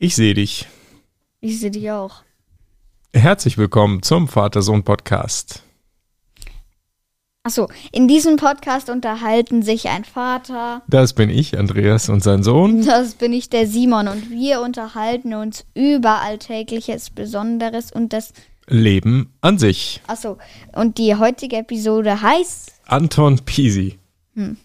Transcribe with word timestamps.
Ich 0.00 0.14
sehe 0.14 0.34
dich. 0.34 0.66
Ich 1.40 1.58
sehe 1.58 1.72
dich 1.72 1.90
auch. 1.90 2.22
Herzlich 3.12 3.58
willkommen 3.58 4.00
zum 4.00 4.28
Vater-Sohn-Podcast. 4.28 5.64
Achso, 7.42 7.68
in 7.90 8.06
diesem 8.06 8.36
Podcast 8.36 8.90
unterhalten 8.90 9.62
sich 9.62 9.88
ein 9.88 10.04
Vater. 10.04 10.82
Das 10.86 11.14
bin 11.14 11.30
ich, 11.30 11.58
Andreas, 11.58 12.08
und 12.10 12.22
sein 12.22 12.44
Sohn. 12.44 12.86
Das 12.86 13.14
bin 13.14 13.32
ich, 13.32 13.50
der 13.50 13.66
Simon. 13.66 14.06
Und 14.06 14.30
wir 14.30 14.60
unterhalten 14.60 15.34
uns 15.34 15.66
über 15.74 16.20
Alltägliches, 16.20 17.10
Besonderes 17.10 17.90
und 17.90 18.12
das. 18.12 18.32
Leben 18.68 19.32
an 19.40 19.58
sich. 19.58 20.00
Achso, 20.06 20.38
und 20.76 20.98
die 20.98 21.16
heutige 21.16 21.56
Episode 21.56 22.22
heißt. 22.22 22.72
Anton 22.86 23.40
Pisi. 23.44 23.98
Hm. 24.34 24.58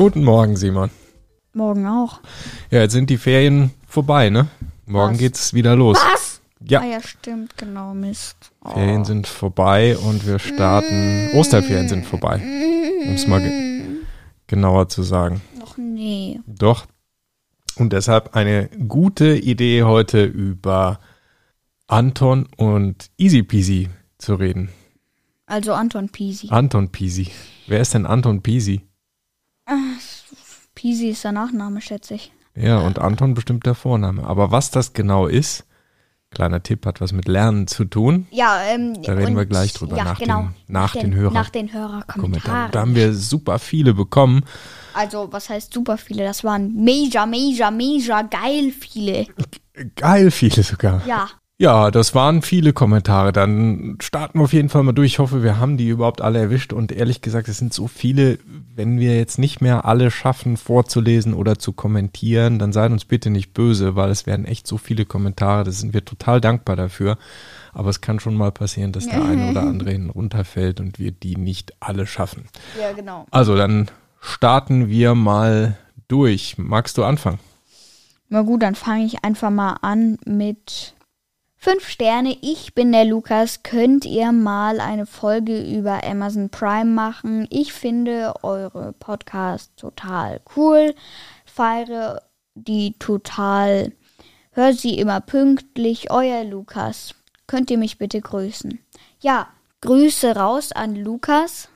Guten 0.00 0.24
Morgen, 0.24 0.56
Simon. 0.56 0.88
Morgen 1.52 1.86
auch. 1.86 2.22
Ja, 2.70 2.80
jetzt 2.80 2.94
sind 2.94 3.10
die 3.10 3.18
Ferien 3.18 3.70
vorbei, 3.86 4.30
ne? 4.30 4.48
Morgen 4.86 5.12
Was? 5.12 5.18
geht's 5.18 5.52
wieder 5.52 5.76
los. 5.76 5.98
Was? 5.98 6.40
Ja. 6.66 6.80
Ah 6.80 6.86
ja, 6.86 7.02
stimmt, 7.02 7.58
genau, 7.58 7.92
Mist. 7.92 8.50
Oh. 8.64 8.70
Ferien 8.70 9.04
sind 9.04 9.26
vorbei 9.26 9.98
und 9.98 10.26
wir 10.26 10.38
starten. 10.38 11.26
Mm. 11.26 11.36
Osterferien 11.36 11.90
sind 11.90 12.06
vorbei. 12.06 12.40
Um 13.04 13.12
es 13.12 13.26
mal 13.26 13.42
ge 13.42 13.98
genauer 14.46 14.88
zu 14.88 15.02
sagen. 15.02 15.42
Doch, 15.60 15.76
nee. 15.76 16.40
Doch. 16.46 16.86
Und 17.76 17.92
deshalb 17.92 18.34
eine 18.34 18.70
gute 18.88 19.36
Idee 19.36 19.82
heute 19.82 20.24
über 20.24 20.98
Anton 21.88 22.48
und 22.56 23.10
Easy 23.18 23.42
Peasy 23.42 23.90
zu 24.16 24.36
reden. 24.36 24.70
Also 25.44 25.74
Anton 25.74 26.08
Peasy. 26.08 26.48
Anton 26.48 26.88
Peasy. 26.88 27.32
Wer 27.66 27.82
ist 27.82 27.92
denn 27.92 28.06
Anton 28.06 28.40
Peasy? 28.40 28.86
Pisi 30.74 31.08
ist 31.08 31.24
der 31.24 31.32
Nachname, 31.32 31.80
schätze 31.80 32.14
ich. 32.14 32.32
Ja, 32.54 32.78
und 32.78 32.98
Anton 32.98 33.34
bestimmt 33.34 33.66
der 33.66 33.74
Vorname. 33.74 34.24
Aber 34.24 34.50
was 34.50 34.70
das 34.70 34.92
genau 34.92 35.26
ist, 35.26 35.64
kleiner 36.30 36.62
Tipp, 36.62 36.86
hat 36.86 37.00
was 37.00 37.12
mit 37.12 37.28
Lernen 37.28 37.66
zu 37.66 37.84
tun. 37.84 38.26
Ja, 38.30 38.60
ähm, 38.62 39.02
da 39.02 39.12
reden 39.12 39.36
wir 39.36 39.46
gleich 39.46 39.72
drüber 39.72 39.96
ja, 39.96 40.04
nach, 40.04 40.18
genau, 40.18 40.42
den, 40.42 40.54
nach 40.68 40.92
den, 40.92 41.10
den 41.10 41.14
Hörern. 41.14 41.34
Nach 41.34 41.50
den 41.50 41.72
Hörerkommentaren. 41.72 42.70
Da 42.70 42.80
haben 42.80 42.94
wir 42.94 43.14
super 43.14 43.58
viele 43.58 43.94
bekommen. 43.94 44.44
Also, 44.94 45.28
was 45.32 45.48
heißt 45.48 45.72
super 45.72 45.98
viele? 45.98 46.24
Das 46.24 46.44
waren 46.44 46.74
major, 46.74 47.26
major, 47.26 47.70
major, 47.70 48.24
geil 48.24 48.72
viele. 48.72 49.26
Geil 49.96 50.30
viele 50.30 50.62
sogar. 50.62 51.06
Ja. 51.06 51.28
Ja, 51.60 51.90
das 51.90 52.14
waren 52.14 52.40
viele 52.40 52.72
Kommentare. 52.72 53.32
Dann 53.32 53.98
starten 54.00 54.38
wir 54.38 54.44
auf 54.44 54.54
jeden 54.54 54.70
Fall 54.70 54.82
mal 54.82 54.92
durch. 54.92 55.12
Ich 55.12 55.18
hoffe, 55.18 55.42
wir 55.42 55.58
haben 55.58 55.76
die 55.76 55.88
überhaupt 55.88 56.22
alle 56.22 56.38
erwischt. 56.38 56.72
Und 56.72 56.90
ehrlich 56.90 57.20
gesagt, 57.20 57.48
es 57.48 57.58
sind 57.58 57.74
so 57.74 57.86
viele. 57.86 58.38
Wenn 58.74 58.98
wir 58.98 59.18
jetzt 59.18 59.38
nicht 59.38 59.60
mehr 59.60 59.84
alle 59.84 60.10
schaffen, 60.10 60.56
vorzulesen 60.56 61.34
oder 61.34 61.58
zu 61.58 61.72
kommentieren, 61.74 62.58
dann 62.58 62.72
seid 62.72 62.92
uns 62.92 63.04
bitte 63.04 63.28
nicht 63.28 63.52
böse, 63.52 63.94
weil 63.94 64.08
es 64.08 64.24
werden 64.24 64.46
echt 64.46 64.66
so 64.66 64.78
viele 64.78 65.04
Kommentare. 65.04 65.64
Da 65.64 65.70
sind 65.70 65.92
wir 65.92 66.02
total 66.02 66.40
dankbar 66.40 66.76
dafür. 66.76 67.18
Aber 67.74 67.90
es 67.90 68.00
kann 68.00 68.20
schon 68.20 68.36
mal 68.36 68.52
passieren, 68.52 68.92
dass 68.92 69.06
der 69.06 69.22
eine 69.22 69.50
oder 69.50 69.60
andere 69.60 69.90
hinten 69.92 70.08
runterfällt 70.08 70.80
und 70.80 70.98
wir 70.98 71.12
die 71.12 71.36
nicht 71.36 71.74
alle 71.78 72.06
schaffen. 72.06 72.44
Ja, 72.80 72.92
genau. 72.92 73.26
Also 73.30 73.54
dann 73.54 73.90
starten 74.22 74.88
wir 74.88 75.14
mal 75.14 75.76
durch. 76.08 76.56
Magst 76.56 76.96
du 76.96 77.04
anfangen? 77.04 77.38
Na 78.30 78.40
gut, 78.40 78.62
dann 78.62 78.76
fange 78.76 79.04
ich 79.04 79.24
einfach 79.24 79.50
mal 79.50 79.76
an 79.82 80.16
mit 80.24 80.94
Fünf 81.62 81.90
Sterne, 81.90 82.38
ich 82.40 82.72
bin 82.74 82.90
der 82.90 83.04
Lukas. 83.04 83.62
Könnt 83.62 84.06
ihr 84.06 84.32
mal 84.32 84.80
eine 84.80 85.04
Folge 85.04 85.60
über 85.60 86.02
Amazon 86.04 86.48
Prime 86.48 86.90
machen? 86.90 87.46
Ich 87.50 87.74
finde 87.74 88.32
eure 88.42 88.94
Podcasts 88.94 89.70
total 89.76 90.40
cool. 90.56 90.94
Feiere 91.44 92.22
die 92.54 92.94
total. 92.98 93.92
Hör 94.52 94.72
sie 94.72 94.98
immer 94.98 95.20
pünktlich. 95.20 96.10
Euer 96.10 96.44
Lukas. 96.44 97.14
Könnt 97.46 97.70
ihr 97.70 97.76
mich 97.76 97.98
bitte 97.98 98.22
grüßen? 98.22 98.78
Ja, 99.20 99.48
Grüße 99.82 100.34
raus 100.34 100.72
an 100.72 100.96
Lukas. 100.96 101.68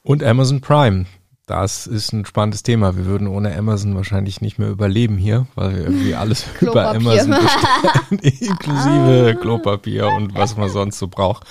Und 0.00 0.22
Amazon 0.24 0.62
Prime. 0.62 1.04
Das 1.50 1.88
ist 1.88 2.12
ein 2.12 2.24
spannendes 2.24 2.62
Thema. 2.62 2.96
Wir 2.96 3.06
würden 3.06 3.26
ohne 3.26 3.56
Amazon 3.58 3.96
wahrscheinlich 3.96 4.40
nicht 4.40 4.60
mehr 4.60 4.68
überleben 4.68 5.18
hier, 5.18 5.48
weil 5.56 5.74
wir 5.74 5.82
irgendwie 5.82 6.14
alles 6.14 6.46
über 6.60 6.94
Amazon 6.94 7.30
bestellen, 8.10 8.38
inklusive 8.40 9.36
Klopapier 9.40 10.06
und 10.10 10.36
was 10.36 10.56
man 10.56 10.68
sonst 10.68 11.00
so 11.00 11.08
braucht. 11.08 11.48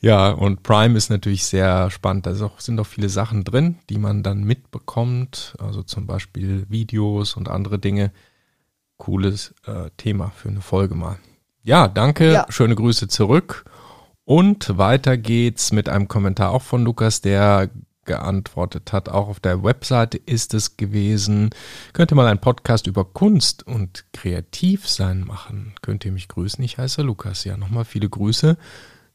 Ja, 0.00 0.30
und 0.30 0.62
Prime 0.62 0.96
ist 0.96 1.10
natürlich 1.10 1.44
sehr 1.44 1.90
spannend. 1.90 2.26
Da 2.26 2.34
sind 2.36 2.78
auch 2.78 2.86
viele 2.86 3.08
Sachen 3.08 3.42
drin, 3.42 3.78
die 3.90 3.98
man 3.98 4.22
dann 4.22 4.44
mitbekommt. 4.44 5.56
Also 5.58 5.82
zum 5.82 6.06
Beispiel 6.06 6.64
Videos 6.68 7.34
und 7.34 7.48
andere 7.48 7.80
Dinge. 7.80 8.12
Cooles 8.96 9.56
äh, 9.66 9.90
Thema 9.96 10.30
für 10.36 10.50
eine 10.50 10.60
Folge 10.60 10.94
mal. 10.94 11.18
Ja, 11.64 11.88
danke. 11.88 12.32
Ja. 12.32 12.46
Schöne 12.48 12.76
Grüße 12.76 13.08
zurück. 13.08 13.64
Und 14.24 14.78
weiter 14.78 15.16
geht's 15.16 15.72
mit 15.72 15.88
einem 15.88 16.06
Kommentar 16.06 16.52
auch 16.52 16.62
von 16.62 16.84
Lukas, 16.84 17.22
der 17.22 17.70
geantwortet 18.06 18.92
hat. 18.92 19.08
Auch 19.08 19.28
auf 19.28 19.40
der 19.40 19.62
Webseite 19.62 20.16
ist 20.16 20.54
es 20.54 20.76
gewesen. 20.76 21.50
Könnt 21.92 22.12
ihr 22.12 22.14
mal 22.14 22.26
einen 22.26 22.40
Podcast 22.40 22.86
über 22.86 23.04
Kunst 23.04 23.66
und 23.66 24.04
Kreativsein 24.12 25.20
machen? 25.20 25.74
Könnt 25.82 26.04
ihr 26.04 26.12
mich 26.12 26.28
grüßen? 26.28 26.64
Ich 26.64 26.78
heiße 26.78 27.02
Lukas. 27.02 27.44
Ja, 27.44 27.56
nochmal 27.56 27.84
viele 27.84 28.08
Grüße. 28.08 28.56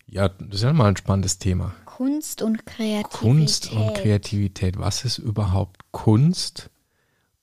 Ja, 0.06 0.30
das 0.30 0.56
ist 0.56 0.64
ja 0.64 0.74
mal 0.74 0.90
ein 0.90 0.98
spannendes 0.98 1.40
Thema. 1.40 1.74
Kunst 1.86 2.42
und 2.42 2.66
Kreativität. 2.66 3.12
Kunst 3.12 3.72
und 3.72 3.94
Kreativität. 3.96 4.78
Was 4.78 5.06
ist 5.06 5.18
überhaupt 5.18 5.92
Kunst 5.92 6.70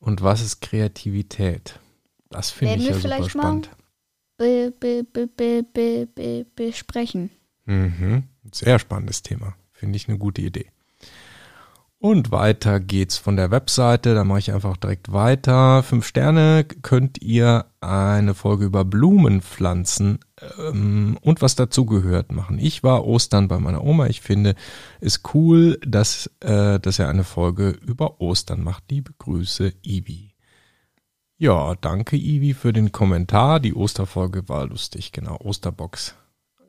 und 0.01 0.23
was 0.23 0.43
ist 0.43 0.61
Kreativität? 0.61 1.81
Das 2.31 2.51
finde 2.51 2.77
ich 2.77 2.89
ja 2.89 2.95
super 2.95 3.29
spannend. 3.29 3.71
Be, 4.37 4.73
be, 4.79 5.05
be, 5.05 6.47
besprechen. 6.55 7.31
Mhm. 7.65 8.25
Sehr 8.53 8.79
spannendes 8.79 9.23
Thema. 9.23 9.55
Finde 9.73 9.97
ich 9.97 10.09
eine 10.09 10.19
gute 10.19 10.43
Idee. 10.43 10.71
Und 12.01 12.31
weiter 12.31 12.79
geht's 12.79 13.19
von 13.19 13.37
der 13.37 13.51
Webseite. 13.51 14.15
Da 14.15 14.23
mache 14.23 14.39
ich 14.39 14.53
einfach 14.53 14.77
direkt 14.77 15.13
weiter. 15.13 15.83
Fünf 15.83 16.07
Sterne 16.07 16.65
könnt 16.65 17.21
ihr 17.21 17.67
eine 17.81 18.35
Folge 18.35 18.67
über 18.67 18.85
Blumenpflanzen 18.85 20.21
ähm, 20.59 21.19
und 21.23 21.43
was 21.43 21.57
dazugehört 21.57 22.31
machen. 22.31 22.61
Ich 22.61 22.85
war 22.85 23.05
Ostern 23.05 23.49
bei 23.49 23.59
meiner 23.59 23.83
Oma. 23.83 24.07
Ich 24.07 24.21
finde 24.21 24.55
es 25.01 25.23
cool, 25.35 25.81
dass, 25.85 26.31
äh, 26.39 26.79
dass 26.79 27.01
er 27.01 27.09
eine 27.09 27.25
Folge 27.25 27.71
über 27.71 28.21
Ostern 28.21 28.63
macht. 28.63 28.85
Liebe 28.91 29.13
Grüße, 29.19 29.73
Ivi. 29.83 30.35
Ja, 31.37 31.75
danke 31.75 32.17
Ivi 32.17 32.55
für 32.55 32.73
den 32.73 32.93
Kommentar. 32.93 33.59
Die 33.59 33.75
Osterfolge 33.75 34.49
war 34.49 34.69
lustig, 34.69 35.11
genau. 35.11 35.37
Osterbox 35.41 36.15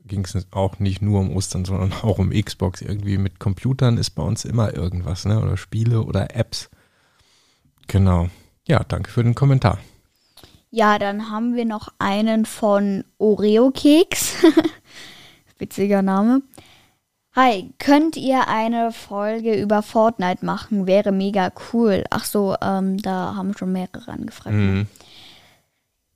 ging 0.10 0.26
es 0.26 0.48
auch 0.52 0.80
nicht 0.80 1.02
nur 1.02 1.22
um 1.22 1.34
Ostern, 1.34 1.64
sondern 1.64 1.94
auch 2.02 2.20
um 2.20 2.32
Xbox. 2.32 2.82
Irgendwie 2.82 3.18
mit 3.18 3.40
Computern 3.40 3.98
ist 3.98 4.12
bei 4.12 4.24
uns 4.24 4.44
immer 4.44 4.74
irgendwas, 4.74 5.24
ne? 5.24 5.42
Oder 5.42 5.56
Spiele 5.56 6.04
oder 6.04 6.36
Apps. 6.36 6.70
Genau. 7.88 8.30
Ja, 8.68 8.84
danke 8.84 9.10
für 9.10 9.24
den 9.24 9.36
Kommentar. 9.36 9.80
Ja, 10.72 11.00
dann 11.00 11.32
haben 11.32 11.56
wir 11.56 11.66
noch 11.66 11.88
einen 11.98 12.46
von 12.46 13.04
Oreo 13.18 13.72
Keks. 13.72 14.36
Witziger 15.58 16.02
Name. 16.02 16.44
Hi, 17.36 17.72
könnt 17.80 18.18
ihr 18.18 18.48
eine 18.48 18.92
Folge 18.92 19.60
über 19.60 19.82
Fortnite 19.82 20.46
machen? 20.46 20.88
Wäre 20.88 21.12
mega 21.12 21.52
cool. 21.72 22.04
Ach 22.10 22.26
so, 22.26 22.56
ähm, 22.62 22.98
da 22.98 23.36
haben 23.36 23.56
schon 23.58 23.72
mehrere 23.72 24.12
angefragt. 24.12 24.56
Mhm. 24.56 24.88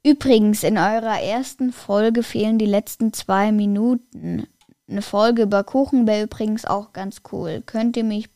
Übrigens, 0.06 0.64
in 0.64 0.78
eurer 0.78 1.22
ersten 1.22 1.72
Folge 1.72 2.24
fehlen 2.24 2.58
die 2.58 2.66
letzten 2.66 3.14
zwei 3.14 3.54
Minuten. 3.54 4.48
Eine 4.90 5.02
Folge 5.02 5.44
über 5.44 5.64
Kuchen 5.64 6.06
wäre 6.08 6.24
übrigens 6.24 6.66
auch 6.66 6.92
ganz 6.92 7.22
cool. 7.32 7.64
Könnt 7.66 7.96
ihr 7.96 8.04
mich 8.04 8.30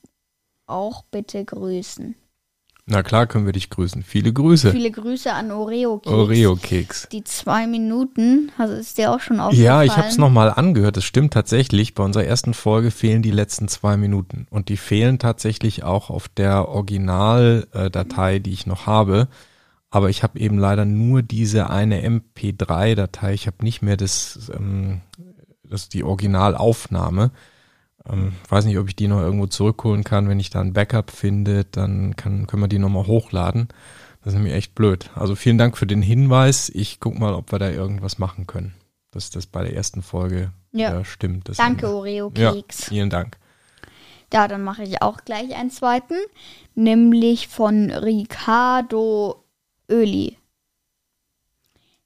auch 0.66 1.04
bitte 1.12 1.44
grüßen? 1.44 2.16
Na 2.90 3.04
klar, 3.04 3.28
können 3.28 3.46
wir 3.46 3.52
dich 3.52 3.70
grüßen. 3.70 4.02
Viele 4.02 4.32
Grüße. 4.32 4.72
Viele 4.72 4.92
Grüße 4.92 5.34
an 5.34 5.52
Oreo 5.52 5.98
Keks. 5.98 6.16
Oreo 6.16 6.56
Keks. 6.56 7.10
Die 7.12 7.26
zwei 7.26 7.68
Minuten, 7.68 8.50
also 8.58 8.76
ist 8.76 8.98
dir 8.98 9.12
auch 9.12 9.20
schon 9.20 9.42
aufgefallen? 9.42 9.66
Ja, 9.66 9.84
ich 9.84 9.98
habe 9.98 10.08
es 10.08 10.18
nochmal 10.18 10.50
angehört. 10.50 10.96
Es 10.96 11.04
stimmt 11.04 11.34
tatsächlich. 11.34 11.96
Bei 11.96 12.04
unserer 12.04 12.24
ersten 12.24 12.54
Folge 12.54 12.92
fehlen 12.92 13.22
die 13.22 13.32
letzten 13.32 13.68
zwei 13.68 13.98
Minuten. 13.98 14.48
Und 14.52 14.70
die 14.70 14.78
fehlen 14.78 15.20
tatsächlich 15.20 15.84
auch 15.84 16.10
auf 16.10 16.30
der 16.30 16.70
Originaldatei, 16.70 18.40
die 18.40 18.54
ich 18.54 18.66
noch 18.66 18.86
habe 18.86 19.28
aber 19.90 20.10
ich 20.10 20.24
habe 20.24 20.40
eben 20.40 20.58
leider 20.58 20.86
nur 20.86 21.22
diese 21.22 21.70
eine 21.70 22.02
MP3-Datei. 22.08 23.34
Ich 23.34 23.48
habe 23.48 23.64
nicht 23.64 23.82
mehr 23.82 23.98
das, 23.98 24.52
ähm, 24.54 25.02
das 25.64 25.90
die 25.90 26.04
Originalaufnahme. 26.04 27.32
Ähm, 28.10 28.34
weiß 28.50 28.66
nicht, 28.66 28.78
ob 28.78 28.88
ich 28.88 28.96
die 28.96 29.08
noch 29.08 29.22
irgendwo 29.22 29.48
zurückholen 29.48 30.04
kann. 30.04 30.30
Wenn 30.30 30.40
ich 30.40 30.50
da 30.50 30.62
ein 30.62 30.74
Backup 30.74 31.12
finde, 31.12 31.66
dann 31.66 32.16
kann, 32.16 32.48
können 32.48 32.64
wir 32.64 32.68
die 32.68 32.80
nochmal 32.80 33.08
hochladen. 33.08 33.68
Das 34.24 34.34
ist 34.34 34.38
nämlich 34.40 34.56
echt 34.56 34.76
blöd. 34.76 35.10
Also 35.16 35.36
vielen 35.36 35.58
Dank 35.58 35.78
für 35.78 35.88
den 35.88 36.02
Hinweis. 36.02 36.70
Ich 36.70 37.00
guck 37.00 37.18
mal, 37.18 37.34
ob 37.34 37.52
wir 37.52 37.60
da 37.60 37.70
irgendwas 37.70 38.18
machen 38.18 38.46
können. 38.48 38.74
Dass 39.12 39.30
das 39.30 39.46
bei 39.46 39.64
der 39.64 39.74
ersten 39.74 40.02
Folge 40.02 40.52
Ja. 40.74 41.00
äh, 41.00 41.06
stimmt. 41.06 41.48
Das 41.48 41.58
Danke, 41.58 41.86
Ende. 41.86 41.96
Oreo 41.98 42.32
Ja, 42.38 42.54
vielen 42.70 43.10
Dank. 43.10 43.38
Ja, 44.34 44.50
dann 44.50 44.64
mache 44.64 44.84
ich 44.84 45.02
auch 45.02 45.24
gleich 45.24 45.56
einen 45.56 45.70
zweiten, 45.72 46.16
nämlich 46.76 47.48
von 47.48 47.90
Ricardo 47.92 49.46
Öli. 49.90 50.38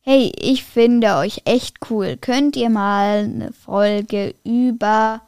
Hey, 0.01 0.31
ich 0.35 0.63
finde 0.63 1.15
euch 1.17 1.41
echt 1.45 1.77
cool. 1.89 2.17
Könnt 2.19 2.55
ihr 2.55 2.69
mal 2.69 3.19
eine 3.23 3.53
Folge 3.53 4.33
über 4.43 5.21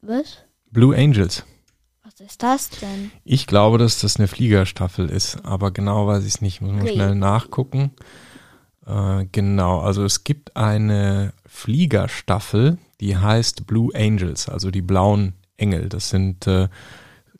was? 0.00 0.38
Blue 0.70 0.96
Angels. 0.96 1.44
Was 2.02 2.20
ist 2.20 2.42
das 2.42 2.70
denn? 2.70 3.10
Ich 3.24 3.46
glaube, 3.46 3.78
dass 3.78 4.00
das 4.00 4.16
eine 4.16 4.28
Fliegerstaffel 4.28 5.10
ist, 5.10 5.44
aber 5.44 5.70
genau 5.72 6.06
weiß 6.06 6.24
ich 6.24 6.34
es 6.34 6.40
nicht. 6.40 6.60
Muss 6.60 6.72
man 6.72 6.82
Okay. 6.82 6.94
schnell 6.94 7.14
nachgucken. 7.14 7.90
Äh, 8.86 9.26
genau, 9.32 9.80
also 9.80 10.04
es 10.04 10.24
gibt 10.24 10.56
eine 10.56 11.32
Fliegerstaffel, 11.46 12.78
die 13.00 13.16
heißt 13.16 13.66
Blue 13.66 13.90
Angels, 13.94 14.48
also 14.48 14.70
die 14.70 14.82
blauen 14.82 15.34
Engel. 15.56 15.88
Das 15.88 16.08
sind 16.10 16.46
äh, 16.46 16.68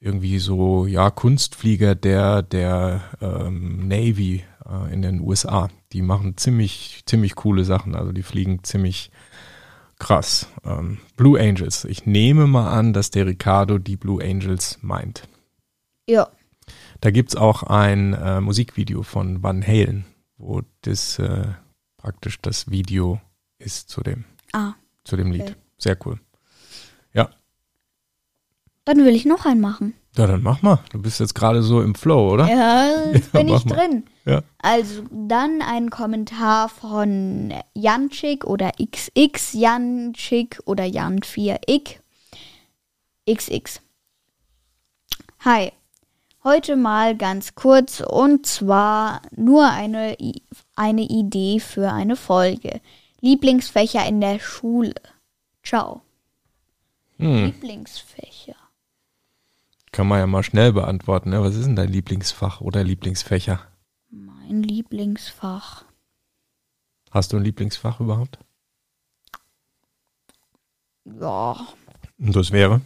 irgendwie 0.05 0.39
so, 0.39 0.87
ja, 0.87 1.11
Kunstflieger 1.11 1.95
der, 1.95 2.43
der 2.43 3.01
ähm, 3.23 3.89
Navy 3.89 4.45
äh, 4.69 4.93
in 4.93 5.01
den 5.01 5.21
USA. 5.21 5.71
Die 5.93 6.03
machen 6.03 6.37
ziemlich, 6.37 7.03
ziemlich 7.06 7.35
coole 7.35 7.65
Sachen. 7.65 7.95
Also 7.95 8.12
die 8.12 8.23
fliegen 8.23 8.62
ziemlich 8.65 9.11
krass. 9.99 10.49
Ähm, 10.62 10.99
Blue 11.17 11.41
Angels. 11.41 11.85
Ich 11.87 12.05
nehme 12.05 12.47
mal 12.47 12.71
an, 12.71 12.93
dass 12.93 13.11
der 13.11 13.27
Ricardo 13.27 13.79
die 13.79 13.97
Blue 13.97 14.23
Angels 14.23 14.79
meint. 14.83 15.27
Ja, 16.06 16.29
Da 17.01 17.11
gibt's 17.11 17.35
auch 17.35 17.62
ein 17.62 18.12
äh, 18.12 18.43
Musikvideo 18.43 19.03
von 19.03 19.43
Van 19.43 19.67
Halen, 19.67 20.05
wo 20.37 20.61
das 20.83 21.19
äh, 21.19 21.47
praktisch 21.97 22.41
das 22.43 22.71
Video 22.71 23.23
ist 23.59 23.89
zu 23.89 24.03
dem, 24.03 24.25
ah, 24.53 24.75
zu 25.05 25.17
dem 25.17 25.33
Lied. 25.33 25.43
Okay. 25.43 25.55
Sehr 25.79 25.97
cool. 26.05 26.21
Dann 28.85 28.99
will 28.99 29.15
ich 29.15 29.25
noch 29.25 29.47
einen 29.47 29.61
machen. 29.61 29.95
Ja, 30.17 30.27
dann 30.27 30.43
mach 30.43 30.63
mal. 30.63 30.79
Du 30.93 31.03
bist 31.03 31.19
jetzt 31.21 31.35
gerade 31.35 31.63
so 31.63 31.83
im 31.83 31.95
Flow, 31.95 32.33
oder? 32.33 32.49
Ja, 32.49 33.11
jetzt 33.13 33.31
Ja, 33.35 33.41
bin 33.41 33.49
ich 33.49 33.65
mal. 33.65 33.75
drin. 33.75 34.05
Ja. 34.27 34.43
Also 34.59 35.03
dann 35.11 35.61
ein 35.61 35.91
Kommentar 35.91 36.69
von 36.69 37.53
Janschik 37.75 38.45
oder 38.45 38.71
XX 38.81 39.53
Janschik 39.55 40.61
oder 40.67 40.85
Jan4ik 40.85 41.97
XX. 43.29 43.81
Hi. 45.45 45.73
Heute 46.45 46.77
mal 46.77 47.17
ganz 47.17 47.55
kurz 47.55 48.01
und 48.01 48.45
zwar 48.47 49.23
nur 49.35 49.69
eine, 49.71 50.15
eine 50.77 51.03
Idee 51.03 51.59
für 51.59 51.91
eine 51.91 52.17
Folge. 52.17 52.81
Lieblingsfächer 53.23 54.07
in 54.07 54.21
der 54.21 54.39
Schule. 54.39 54.95
Ciao. 55.63 56.03
Hm, 57.17 57.47
Lieblingsfächer. 57.47 58.57
Kann 59.94 60.08
man 60.08 60.19
ja 60.19 60.26
mal 60.26 60.43
schnell 60.43 60.73
beantworten. 60.73 61.31
Ne? 61.31 61.41
Was 61.41 61.55
ist 61.55 61.67
denn 61.67 61.76
dein 61.76 61.88
Lieblingsfach 61.88 62.61
oder 62.61 62.82
Lieblingsfächer? 62.82 63.61
Mein 64.11 64.64
Lieblingsfach. 64.64 65.85
Hast 67.12 67.32
du 67.32 67.37
ein 67.37 67.44
Lieblingsfach 67.44 68.00
überhaupt? 68.00 68.41
Ja, 71.05 71.69
Und 72.19 72.35
das 72.35 72.50
wäre? 72.50 72.81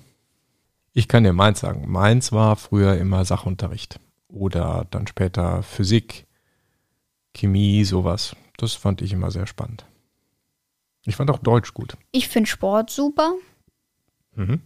Ich 0.92 1.08
kann 1.08 1.24
dir 1.24 1.32
meins 1.32 1.60
sagen. 1.60 1.90
Meins 1.90 2.30
war 2.32 2.56
früher 2.56 2.98
immer 2.98 3.24
Sachunterricht. 3.24 3.98
Oder 4.28 4.86
dann 4.90 5.06
später 5.06 5.62
Physik, 5.62 6.26
Chemie, 7.34 7.84
sowas. 7.84 8.36
Das 8.58 8.74
fand 8.74 9.00
ich 9.00 9.14
immer 9.14 9.30
sehr 9.30 9.46
spannend. 9.46 9.86
Ich 11.06 11.16
fand 11.16 11.30
auch 11.30 11.38
Deutsch 11.38 11.72
gut. 11.72 11.96
ich 12.12 12.28
finde 12.28 12.50
Sport 12.50 12.90
super. 12.90 13.32
Mhm. 14.34 14.60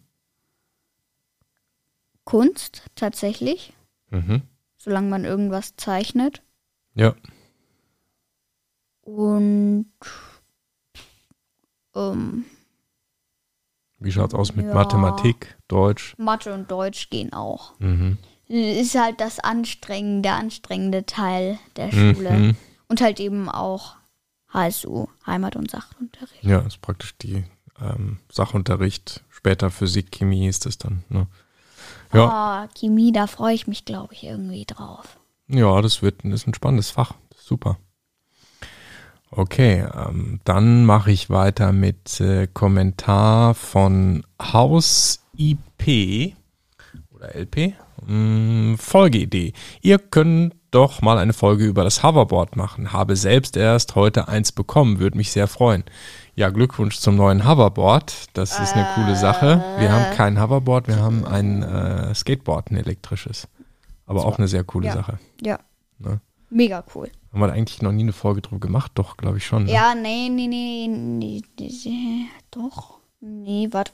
Kunst 2.24 2.84
tatsächlich, 2.94 3.72
Mhm. 4.10 4.42
solange 4.76 5.08
man 5.08 5.24
irgendwas 5.24 5.74
zeichnet. 5.76 6.42
Ja. 6.94 7.14
Und 9.02 9.86
ähm, 11.94 12.44
Wie 13.98 14.12
schaut's 14.12 14.34
aus 14.34 14.54
mit 14.54 14.66
Ja. 14.66 14.74
Mathematik, 14.74 15.56
Deutsch? 15.69 16.14
Mathe 16.19 16.52
und 16.54 16.70
Deutsch 16.70 17.08
gehen 17.10 17.32
auch. 17.32 17.78
Mhm. 17.78 18.19
Ist 18.48 18.94
halt 18.98 19.20
das 19.20 19.38
anstrengende, 19.38 20.22
der 20.22 20.36
anstrengende 20.36 21.06
Teil 21.06 21.58
der 21.76 21.90
Schule. 21.92 22.30
Mhm. 22.32 22.56
Und 22.88 23.00
halt 23.00 23.20
eben 23.20 23.48
auch 23.48 23.96
HSU, 24.48 25.06
Heimat- 25.25 25.56
und 25.56 25.70
Sachunterricht. 25.70 26.42
Ja, 26.44 26.58
ist 26.60 26.82
praktisch 26.82 27.16
die 27.16 27.44
ähm, 27.80 28.18
Sachunterricht. 28.30 29.25
Später 29.30 29.70
Physik, 29.70 30.10
Chemie 30.12 30.46
ist 30.48 30.66
es 30.66 30.76
dann. 30.78 31.04
Ne? 31.08 31.26
Ja. 32.12 32.29
Ah, 32.29 32.69
Chemie, 32.79 33.12
da 33.12 33.26
freue 33.26 33.55
ich 33.55 33.67
mich, 33.67 33.85
glaube 33.85 34.14
ich, 34.14 34.25
irgendwie 34.25 34.64
drauf. 34.64 35.19
Ja, 35.49 35.81
das 35.81 36.03
wird 36.03 36.25
das 36.25 36.43
ist 36.43 36.47
ein 36.47 36.55
spannendes 36.55 36.91
Fach. 36.91 37.14
Super. 37.37 37.79
Okay, 39.31 39.87
ähm, 39.94 40.41
dann 40.44 40.85
mache 40.85 41.11
ich 41.11 41.31
weiter 41.31 41.73
mit 41.73 42.20
äh, 42.20 42.47
Kommentar 42.47 43.55
von 43.55 44.25
Haus 44.41 45.25
IP 45.37 46.35
oder 47.11 47.35
LP. 47.35 47.75
Mm, 48.06 48.75
Folgeidee. 48.75 49.55
Ihr 49.81 49.99
könnt 49.99 50.55
doch 50.70 51.00
mal 51.00 51.19
eine 51.19 51.32
Folge 51.32 51.64
über 51.64 51.85
das 51.85 52.03
Hoverboard 52.03 52.56
machen. 52.56 52.93
Habe 52.93 53.17
selbst 53.17 53.56
erst 53.56 53.94
heute 53.94 54.29
eins 54.29 54.53
bekommen, 54.53 54.99
würde 54.99 55.17
mich 55.17 55.31
sehr 55.31 55.47
freuen. 55.47 55.85
Ja, 56.34 56.49
Glückwunsch 56.49 56.99
zum 56.99 57.17
neuen 57.17 57.46
Hoverboard. 57.46 58.29
Das 58.32 58.58
ist 58.58 58.75
eine 58.75 58.87
coole 58.94 59.17
Sache. 59.17 59.62
Wir 59.79 59.93
haben 59.93 60.17
kein 60.17 60.40
Hoverboard, 60.40 60.88
wir 60.88 60.96
haben 60.96 61.26
ein 61.26 61.62
äh, 61.62 62.14
Skateboard, 62.14 62.70
ein 62.70 62.76
elektrisches. 62.76 63.49
Aber 64.06 64.25
auch 64.25 64.38
eine 64.38 64.49
sehr 64.49 64.64
coole 64.64 64.87
Ja. 64.87 64.94
Sache. 64.94 65.19
Ja. 65.43 65.58
Ne? 65.99 66.20
Mega 66.49 66.84
cool. 66.94 67.11
Haben 67.32 67.40
wir 67.40 67.46
da 67.49 67.52
eigentlich 67.52 67.82
noch 67.82 67.93
nie 67.93 68.02
eine 68.02 68.12
Folge 68.12 68.40
drüber 68.40 68.61
gemacht? 68.61 68.93
Doch, 68.94 69.17
glaube 69.19 69.38
ich 69.38 69.46
schon. 69.46 69.64
Ne? 69.64 69.73
Ja, 69.73 69.94
nee, 69.94 70.29
nee, 70.31 70.46
nee, 70.46 70.88
nee, 70.88 71.43
nee, 71.58 72.26
doch. 72.50 72.99
Nee, 73.20 73.69
warte. 73.70 73.93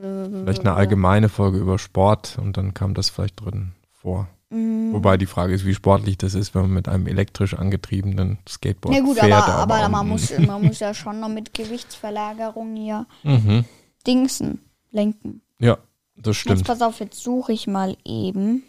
Vielleicht 0.00 0.60
eine 0.60 0.74
allgemeine 0.74 1.28
Folge 1.28 1.58
über 1.58 1.78
Sport 1.78 2.38
und 2.40 2.56
dann 2.56 2.74
kam 2.74 2.94
das 2.94 3.10
vielleicht 3.10 3.40
drin 3.44 3.72
vor. 3.92 4.28
Mm. 4.50 4.85
Wobei 4.96 5.16
die 5.16 5.26
Frage 5.26 5.54
ist, 5.54 5.64
wie 5.66 5.74
sportlich 5.74 6.16
das 6.18 6.34
ist, 6.34 6.54
wenn 6.54 6.62
man 6.62 6.70
mit 6.72 6.88
einem 6.88 7.06
elektrisch 7.06 7.54
angetriebenen 7.54 8.38
Skateboard 8.48 8.94
Ja 8.94 9.02
gut, 9.02 9.18
fährt. 9.18 9.32
aber, 9.48 9.74
aber 9.74 9.88
man, 9.88 10.08
muss, 10.08 10.36
man 10.38 10.62
muss 10.64 10.78
ja 10.80 10.94
schon 10.94 11.20
noch 11.20 11.28
mit 11.28 11.52
Gewichtsverlagerung 11.54 12.74
hier 12.76 13.06
Mhm. 13.22 13.64
dingsen, 14.06 14.60
lenken. 14.90 15.42
Ja, 15.58 15.78
das 16.16 16.36
Jetzt 16.36 16.36
stimmt. 16.40 16.64
pass 16.64 16.82
auf, 16.82 17.00
jetzt 17.00 17.22
suche 17.22 17.52
ich 17.52 17.66
mal 17.66 17.96
eben 18.04 18.62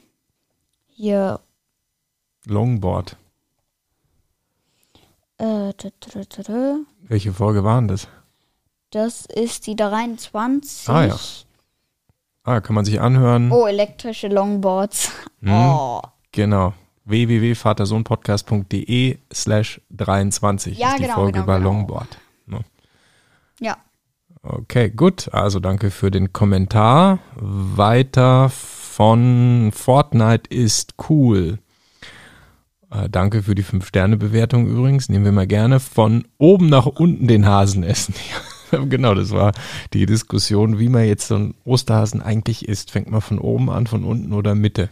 hier. 0.87 1.39
Longboard. 2.45 3.15
Äh, 5.37 5.73
tü, 5.73 5.91
tü, 5.99 6.25
tü, 6.25 6.43
tü. 6.43 6.85
Welche 7.01 7.31
Folge 7.33 7.63
waren 7.63 7.87
das? 7.87 8.07
das 8.91 9.25
ist 9.25 9.67
die 9.67 9.75
23. 9.75 10.89
Ah, 10.89 11.05
ja. 11.05 11.15
Ah, 12.43 12.61
kann 12.61 12.73
man 12.73 12.85
sich 12.85 12.99
anhören. 13.01 13.51
Oh, 13.51 13.67
elektrische 13.67 14.29
Longboards. 14.29 15.11
Mhm. 15.41 15.51
Oh. 15.51 16.01
Genau. 16.37 16.73
www.vatersohnpodcast.de 17.05 19.17
slash 19.33 19.81
23 19.89 20.77
Ja, 20.77 20.89
ist 20.89 20.99
die 20.99 21.03
genau, 21.03 21.15
Folge 21.15 21.31
genau, 21.31 21.45
über 21.45 21.57
genau. 21.57 21.71
Longboard. 21.71 22.19
Ne? 22.45 22.59
Ja. 23.59 23.77
Okay, 24.43 24.91
gut. 24.91 25.33
Also 25.33 25.59
danke 25.59 25.89
für 25.89 26.11
den 26.11 26.33
Kommentar. 26.33 27.17
Weiter 27.35 28.49
von 28.49 29.71
Fortnite 29.73 30.53
ist 30.53 30.93
cool. 31.09 31.57
Äh, 32.91 33.09
danke 33.09 33.41
für 33.41 33.55
die 33.55 33.63
5-Sterne-Bewertung 33.63 34.67
übrigens. 34.67 35.09
Nehmen 35.09 35.25
wir 35.25 35.31
mal 35.31 35.47
gerne. 35.47 35.79
Von 35.79 36.27
oben 36.37 36.69
nach 36.69 36.85
unten 36.85 37.27
den 37.27 37.47
Hasen 37.47 37.81
essen. 37.83 38.13
Genau, 38.89 39.15
das 39.15 39.31
war 39.31 39.53
die 39.93 40.05
Diskussion, 40.05 40.77
wie 40.77 40.89
man 40.89 41.05
jetzt 41.05 41.29
so 41.29 41.35
einen 41.35 41.53
Osterhasen 41.63 42.21
eigentlich 42.21 42.67
isst. 42.67 42.91
Fängt 42.91 43.09
man 43.09 43.21
von 43.21 43.39
oben 43.39 43.69
an, 43.69 43.87
von 43.87 44.03
unten 44.03 44.33
oder 44.33 44.55
Mitte? 44.55 44.89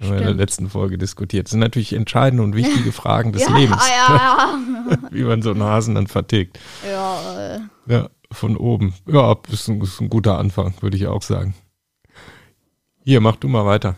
Haben 0.00 0.10
wir 0.10 0.12
in 0.12 0.18
der 0.18 0.24
Stimmt. 0.28 0.40
letzten 0.40 0.70
Folge 0.70 0.96
diskutiert. 0.98 1.46
Das 1.46 1.50
sind 1.52 1.60
natürlich 1.60 1.92
entscheidende 1.92 2.42
und 2.44 2.54
wichtige 2.54 2.92
Fragen 2.92 3.32
des 3.32 3.42
Ja, 3.46 3.56
Lebens, 3.56 3.82
ja, 3.88 4.58
wie 5.10 5.24
man 5.24 5.42
so 5.42 5.50
einen 5.50 5.62
Hasen 5.62 5.94
dann 5.96 6.06
vertilgt. 6.06 6.58
ja. 6.84 6.90
ja, 7.34 7.56
äh, 7.56 7.60
Ja, 7.86 8.10
von 8.30 8.56
oben. 8.56 8.94
Ja, 9.06 9.36
ist 9.50 9.68
ein, 9.68 9.80
ist 9.80 10.00
ein 10.00 10.08
guter 10.08 10.38
Anfang, 10.38 10.74
würde 10.80 10.96
ich 10.96 11.06
auch 11.08 11.22
sagen. 11.22 11.54
Hier, 13.04 13.20
mach 13.20 13.36
du 13.36 13.48
mal 13.48 13.64
weiter. 13.66 13.96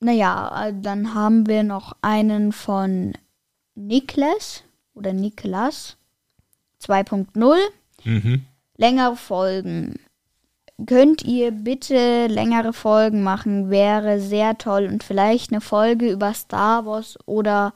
Naja, 0.00 0.68
äh, 0.68 0.72
dann 0.80 1.14
haben 1.14 1.46
wir 1.46 1.62
noch 1.62 1.94
einen 2.02 2.52
von 2.52 3.12
Niklas 3.74 4.64
oder 4.94 5.12
Niklas 5.12 5.96
2.0. 6.82 7.56
Mhm. 8.04 8.46
Längere 8.76 9.16
Folgen. 9.16 9.96
Könnt 10.86 11.22
ihr 11.24 11.50
bitte 11.50 12.26
längere 12.26 12.72
Folgen 12.72 13.22
machen? 13.22 13.70
Wäre 13.70 14.20
sehr 14.20 14.58
toll. 14.58 14.86
Und 14.86 15.04
vielleicht 15.04 15.52
eine 15.52 15.60
Folge 15.60 16.10
über 16.10 16.34
Star 16.34 16.86
Wars 16.86 17.18
oder 17.26 17.72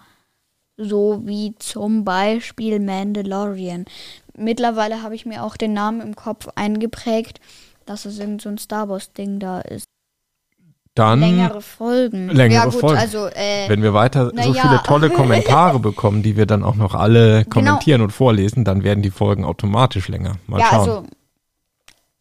so 0.77 1.23
wie 1.25 1.55
zum 1.59 2.05
Beispiel 2.05 2.81
Mandalorian. 2.81 3.85
Mittlerweile 4.37 5.03
habe 5.03 5.15
ich 5.15 5.27
mir 5.27 5.43
auch 5.43 5.57
den 5.57 5.73
Namen 5.73 6.01
im 6.01 6.17
Kopf 6.17 6.49
eingeprägt, 6.57 7.41
dass 7.87 8.05
es 8.05 8.19
irgend 8.19 8.43
so 8.43 8.49
ein 8.49 8.59
Star 8.59 8.89
Wars-Ding 8.89 9.39
da 9.39 9.61
ist. 9.61 9.85
Dann 10.95 11.21
längere 11.21 11.61
Folgen. 11.61 12.29
Längere 12.29 12.59
ja, 12.59 12.65
gut, 12.67 12.81
Folgen. 12.81 12.99
Also, 12.99 13.27
äh, 13.27 13.69
Wenn 13.69 13.83
wir 13.83 13.95
weiter 13.95 14.31
so 14.31 14.53
ja. 14.53 14.63
viele 14.63 14.83
tolle 14.85 15.11
Kommentare 15.11 15.81
bekommen, 15.81 16.23
die 16.23 16.37
wir 16.37 16.47
dann 16.47 16.63
auch 16.63 16.77
noch 16.77 16.95
alle 16.95 17.45
genau. 17.45 17.51
kommentieren 17.51 17.99
genau. 17.99 18.05
und 18.05 18.11
vorlesen, 18.13 18.65
dann 18.65 18.85
werden 18.85 19.03
die 19.03 19.11
Folgen 19.11 19.45
automatisch 19.45 20.07
länger. 20.09 20.37
Mal 20.47 20.61
ja, 20.61 20.67
schauen. 20.67 20.79
Also 20.79 21.05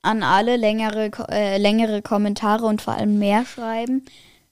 an 0.03 0.21
alle 0.21 0.57
längere, 0.57 1.09
äh, 1.29 1.57
längere 1.57 2.01
Kommentare 2.01 2.65
und 2.65 2.81
vor 2.81 2.93
allem 2.93 3.17
mehr 3.17 3.45
schreiben, 3.45 4.05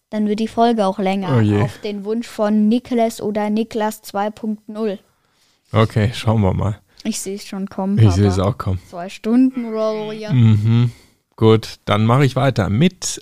dann 0.10 0.28
wird 0.28 0.40
die 0.40 0.48
Folge 0.48 0.86
auch 0.86 0.98
länger. 0.98 1.42
Oh 1.42 1.64
auf 1.64 1.78
den 1.80 2.04
Wunsch 2.04 2.28
von 2.28 2.68
Niklas 2.68 3.22
oder 3.22 3.50
Niklas 3.50 4.04
2.0. 4.04 4.98
Okay, 5.72 6.12
schauen 6.14 6.42
wir 6.42 6.54
mal. 6.54 6.80
Ich 7.04 7.20
sehe 7.20 7.36
es 7.36 7.46
schon 7.46 7.68
kommen. 7.68 7.98
Ich 8.00 8.12
sehe 8.12 8.28
es 8.28 8.40
auch 8.40 8.58
kommen. 8.58 8.80
Zwei 8.90 9.10
Stunden 9.10 9.66
oder 9.66 9.92
so, 9.92 10.12
ja. 10.12 10.32
Mhm. 10.32 10.92
Gut, 11.36 11.80
dann 11.86 12.06
mache 12.06 12.26
ich 12.26 12.36
weiter 12.36 12.70
mit 12.70 13.22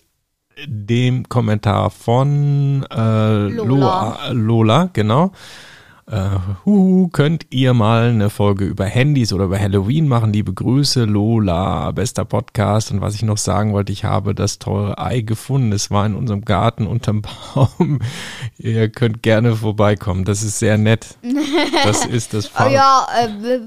dem 0.65 1.29
Kommentar 1.29 1.89
von 1.89 2.85
äh, 2.91 3.47
Lola. 3.47 3.49
Lola, 3.49 4.29
Lola, 4.31 4.89
genau. 4.91 5.31
Äh, 6.11 6.39
huhu, 6.65 7.09
könnt 7.09 7.45
ihr 7.51 7.75
mal 7.75 8.09
eine 8.09 8.31
Folge 8.31 8.65
über 8.65 8.85
Handys 8.85 9.31
oder 9.31 9.45
über 9.45 9.59
Halloween 9.59 10.07
machen? 10.07 10.33
Liebe 10.33 10.51
Grüße, 10.51 11.03
Lola, 11.03 11.91
bester 11.91 12.25
Podcast. 12.25 12.89
Und 12.89 13.01
was 13.01 13.13
ich 13.13 13.21
noch 13.21 13.37
sagen 13.37 13.73
wollte, 13.73 13.91
ich 13.91 14.05
habe 14.05 14.33
das 14.33 14.57
teure 14.57 14.97
Ei 14.97 15.21
gefunden. 15.21 15.71
Es 15.71 15.91
war 15.91 16.07
in 16.07 16.15
unserem 16.15 16.45
Garten 16.45 16.87
unterm 16.87 17.21
Baum. 17.53 17.99
ihr 18.57 18.89
könnt 18.89 19.21
gerne 19.21 19.55
vorbeikommen. 19.55 20.25
Das 20.25 20.41
ist 20.41 20.57
sehr 20.57 20.79
nett. 20.79 21.15
Das 21.83 22.05
ist 22.07 22.33
das 22.33 22.47
Far 22.47 22.71
ja, 22.71 23.07
äh, 23.21 23.59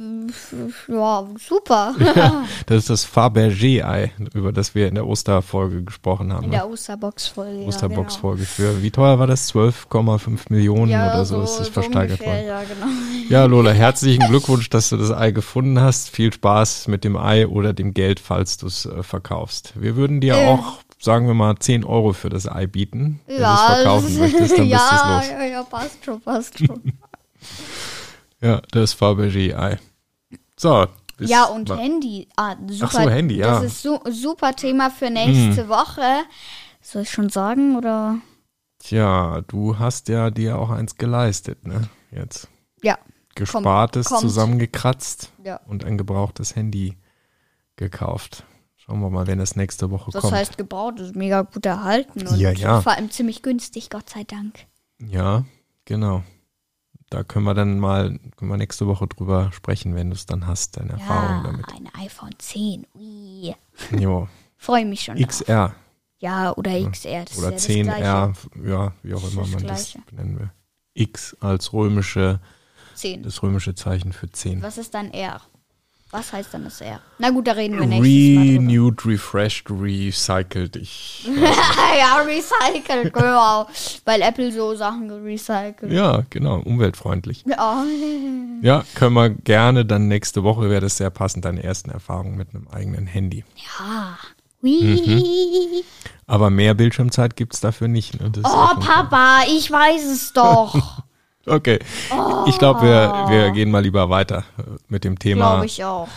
ja, 0.89 1.25
super. 1.39 1.95
ja, 2.17 2.45
das 2.67 2.79
ist 2.79 2.91
das 2.91 3.05
Fabergé-Ei, 3.05 4.11
über 4.35 4.51
das 4.51 4.75
wir 4.75 4.89
in 4.89 4.97
der 4.97 5.07
Osterfolge 5.07 5.85
gesprochen 5.85 6.33
haben. 6.33 6.45
In 6.45 6.51
ne? 6.51 6.57
der 6.57 6.69
Osterbox-Folge. 6.69 7.67
Osterbox-Folge. 7.67 8.43
Ja, 8.43 8.49
genau. 8.57 8.73
Für, 8.73 8.83
wie 8.83 8.91
teuer 8.91 9.21
war 9.21 9.29
das? 9.29 9.55
12,5 9.55 10.41
Millionen 10.49 10.91
ja, 10.91 11.13
oder 11.13 11.25
so, 11.25 11.37
so 11.37 11.43
ist 11.45 11.59
das 11.59 11.67
so 11.69 11.73
versteigert 11.75 12.19
worden 12.19 12.32
ja, 12.35 12.63
genau. 12.63 12.87
Ja, 13.29 13.45
Lola, 13.45 13.71
herzlichen 13.73 14.27
Glückwunsch, 14.29 14.69
dass 14.71 14.89
du 14.89 14.97
das 14.97 15.11
Ei 15.11 15.31
gefunden 15.31 15.81
hast. 15.81 16.11
Viel 16.11 16.33
Spaß 16.33 16.89
mit 16.89 17.05
dem 17.05 17.17
Ei 17.17 17.47
oder 17.47 17.73
dem 17.73 17.95
Geld, 17.95 18.21
falls 18.21 18.57
du 18.57 18.67
es 18.67 18.87
äh, 18.87 19.03
verkaufst. 19.03 19.73
Wir 19.75 19.97
würden 19.97 20.21
dir 20.21 20.35
äh. 20.35 20.49
auch, 20.49 20.79
sagen 20.99 21.27
wir 21.27 21.35
mal, 21.35 21.57
10 21.59 21.85
Euro 21.85 22.13
für 22.13 22.29
das 22.29 22.47
Ei 22.47 22.67
bieten. 22.67 23.21
Wenn 23.27 23.41
ja, 23.41 23.55
du 23.55 23.55
es 23.55 23.77
verkaufen 23.77 24.19
möchtest, 24.19 24.59
dann 24.59 24.67
ja, 24.69 24.79
bist 24.79 24.93
du 24.93 24.97
es 24.97 25.03
los. 25.03 25.39
Ja, 25.39 25.45
ja, 25.45 25.63
passt 25.63 26.05
schon, 26.05 26.21
passt 26.21 26.59
schon. 26.59 26.93
ja, 28.41 28.61
das 28.71 28.95
Fabergé-Ei. 28.95 29.79
So, 30.57 30.87
ja, 31.19 31.45
und 31.45 31.71
Handy. 31.71 32.29
Ah, 32.37 32.57
super, 32.67 32.87
Ach 32.87 33.03
so, 33.05 33.11
Handy, 33.11 33.37
ja. 33.37 33.61
Das 33.61 33.65
ist 33.65 33.83
so, 33.83 34.01
super 34.11 34.55
Thema 34.55 34.91
für 34.91 35.11
nächste 35.11 35.63
hm. 35.63 35.69
Woche. 35.69 36.25
Soll 36.81 37.03
ich 37.03 37.11
schon 37.11 37.29
sagen 37.29 37.77
oder? 37.77 38.17
Tja, 38.83 39.43
du 39.47 39.79
hast 39.79 40.09
ja 40.09 40.31
dir 40.31 40.59
auch 40.59 40.71
eins 40.71 40.97
geleistet, 40.97 41.65
ne? 41.65 41.89
jetzt. 42.11 42.49
Ja. 42.83 42.99
Gespartes 43.37 44.07
kommt, 44.07 44.23
zusammengekratzt 44.23 45.31
ja. 45.45 45.61
und 45.67 45.85
ein 45.85 45.97
gebrauchtes 45.97 46.57
Handy 46.57 46.99
gekauft. 47.77 48.45
Schauen 48.75 49.01
wir 49.01 49.09
mal, 49.09 49.29
wenn 49.29 49.39
es 49.39 49.55
nächste 49.55 49.93
Woche 49.93 50.11
das 50.11 50.23
kommt. 50.23 50.33
Das 50.33 50.41
heißt, 50.41 50.59
gebraucht 50.59 50.99
ist 50.99 51.15
mega 51.15 51.43
gut 51.43 51.65
erhalten 51.65 52.27
und 52.27 52.37
ja, 52.39 52.51
ja. 52.51 52.81
vor 52.81 52.93
allem 52.93 53.13
ziemlich 53.13 53.43
günstig, 53.43 53.89
Gott 53.89 54.11
sei 54.11 54.25
Dank. 54.25 54.67
Ja, 54.99 55.45
genau. 55.85 56.25
Da 57.09 57.23
können 57.23 57.45
wir 57.45 57.55
dann 57.55 57.79
mal 57.79 58.19
können 58.37 58.51
wir 58.51 58.57
nächste 58.57 58.89
Woche 58.89 59.07
drüber 59.07 59.53
sprechen, 59.53 59.95
wenn 59.95 60.11
du 60.11 60.17
es 60.17 60.27
dann 60.27 60.49
hast, 60.49 60.77
deine 60.77 60.95
ja, 60.95 60.99
Erfahrung 60.99 61.45
damit. 61.45 61.67
Ein 61.73 61.89
iPhone 62.03 62.35
10. 62.37 62.89
Ui. 62.97 63.55
Jo. 63.97 64.29
Freue 64.57 64.85
mich 64.85 65.03
schon. 65.03 65.17
XR. 65.17 65.69
Drauf. 65.69 65.82
Ja, 66.23 66.57
oder 66.57 66.71
XR. 66.71 67.25
oder 67.37 67.51
ja 67.51 67.57
10R, 67.57 68.35
ja, 68.65 68.93
wie 69.03 69.15
auch 69.15 69.33
immer 69.33 69.45
man 69.45 69.67
das 69.67 69.99
nennen 70.13 70.39
will. 70.39 70.51
X 70.95 71.37
als 71.41 71.73
römische, 71.73 72.39
10. 72.95 73.25
das 73.25 73.43
römische 73.43 73.75
Zeichen 73.75 74.13
für 74.13 74.31
10. 74.31 74.63
Was 74.63 74.79
ist 74.79 74.95
dann 74.95 75.11
R? 75.11 75.41
Was 76.13 76.33
heißt 76.33 76.55
dann 76.55 76.63
das 76.63 76.81
R? 76.81 77.01
Na 77.19 77.31
gut, 77.31 77.49
da 77.49 77.53
reden 77.53 77.77
wir 77.81 77.87
nächstes 77.87 78.37
Mal 78.37 78.43
Renewed, 78.43 79.05
refreshed, 79.05 79.69
recycled. 79.69 80.77
Ich 80.77 81.27
ja, 81.99 82.23
recycled, 82.25 83.13
genau. 83.13 83.67
Weil 84.05 84.23
Apple 84.23 84.53
so 84.53 84.77
Sachen 84.77 85.11
recycelt. 85.11 85.91
Ja, 85.91 86.23
genau, 86.31 86.61
umweltfreundlich. 86.61 87.43
Ja. 87.47 87.85
ja, 88.63 88.85
können 88.95 89.15
wir 89.15 89.31
gerne 89.31 89.85
dann 89.85 90.07
nächste 90.07 90.45
Woche, 90.45 90.71
wäre 90.71 90.83
das 90.83 90.99
sehr 90.99 91.11
passend, 91.11 91.47
deine 91.47 91.65
ersten 91.65 91.91
Erfahrungen 91.91 92.37
mit 92.37 92.55
einem 92.55 92.69
eigenen 92.69 93.09
Handy. 93.09 93.43
Ja. 93.57 94.19
Mhm. 94.63 95.83
Aber 96.27 96.51
mehr 96.51 96.75
Bildschirmzeit 96.75 97.37
gibt 97.37 97.55
es 97.55 97.61
dafür 97.61 97.89
nicht. 97.89 98.21
Ne? 98.21 98.33
oh, 98.45 98.81
Papa, 98.81 99.43
ich 99.49 99.71
weiß 99.71 100.05
es 100.07 100.33
doch. 100.33 101.03
okay. 101.47 101.79
Oh. 102.11 102.45
Ich 102.47 102.59
glaube, 102.59 102.83
wir, 102.83 103.27
wir 103.29 103.51
gehen 103.51 103.71
mal 103.71 103.83
lieber 103.83 104.09
weiter 104.09 104.45
äh, 104.59 104.63
mit 104.89 105.05
dem 105.05 105.19
Thema. 105.19 105.51
Glaube 105.51 105.67
ich 105.67 105.85
auch. 105.85 106.09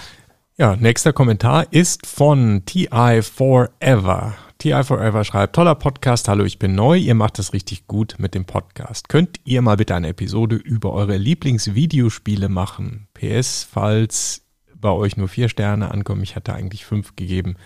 Ja, 0.58 0.78
nächster 0.78 1.12
Kommentar 1.12 1.66
ist 1.72 2.08
von 2.08 2.64
TI 2.66 3.22
Forever. 3.22 4.36
TI 4.58 4.84
Forever 4.86 5.26
schreibt, 5.26 5.54
toller 5.54 5.76
Podcast, 5.76 6.30
hallo, 6.30 6.46
ich 6.46 6.60
bin 6.60 6.76
neu, 6.76 6.96
ihr 6.96 7.14
macht 7.14 7.40
es 7.40 7.52
richtig 7.52 7.88
gut 7.88 8.16
mit 8.20 8.34
dem 8.36 8.46
Podcast. 8.46 9.10
Könnt 9.10 9.42
ihr 9.44 9.62
mal 9.62 9.76
bitte 9.76 9.96
eine 9.96 10.08
Episode 10.08 10.56
über 10.56 10.94
eure 10.94 11.18
Lieblingsvideospiele 11.18 12.48
machen? 12.48 13.10
PS, 13.14 13.68
falls 13.70 14.44
bei 14.74 14.92
euch 14.92 15.18
nur 15.18 15.28
vier 15.28 15.50
Sterne 15.50 15.92
ankommen, 15.92 16.24
ich 16.24 16.38
hatte 16.38 16.54
eigentlich 16.54 16.86
fünf 16.86 17.18
gegeben. 17.18 17.58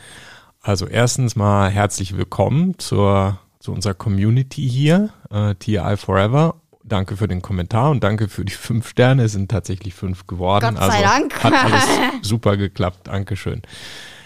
Also 0.61 0.87
erstens 0.87 1.35
mal 1.37 1.69
herzlich 1.69 2.17
willkommen 2.17 2.77
zur, 2.79 3.39
zu 3.59 3.71
unserer 3.71 3.93
Community 3.93 4.67
hier, 4.67 5.09
äh, 5.31 5.55
TI 5.55 5.95
Forever. 5.95 6.55
Danke 6.83 7.15
für 7.15 7.29
den 7.29 7.41
Kommentar 7.41 7.91
und 7.91 8.03
danke 8.03 8.27
für 8.27 8.43
die 8.43 8.53
fünf 8.53 8.89
Sterne. 8.89 9.23
Es 9.23 9.31
sind 9.31 9.49
tatsächlich 9.49 9.93
fünf 9.93 10.27
geworden. 10.27 10.75
Gott 10.75 10.77
sei 10.77 10.83
also 10.83 11.03
Dank. 11.03 11.43
Hat 11.43 11.53
alles 11.53 11.87
super 12.21 12.57
geklappt. 12.57 13.07
Dankeschön. 13.07 13.61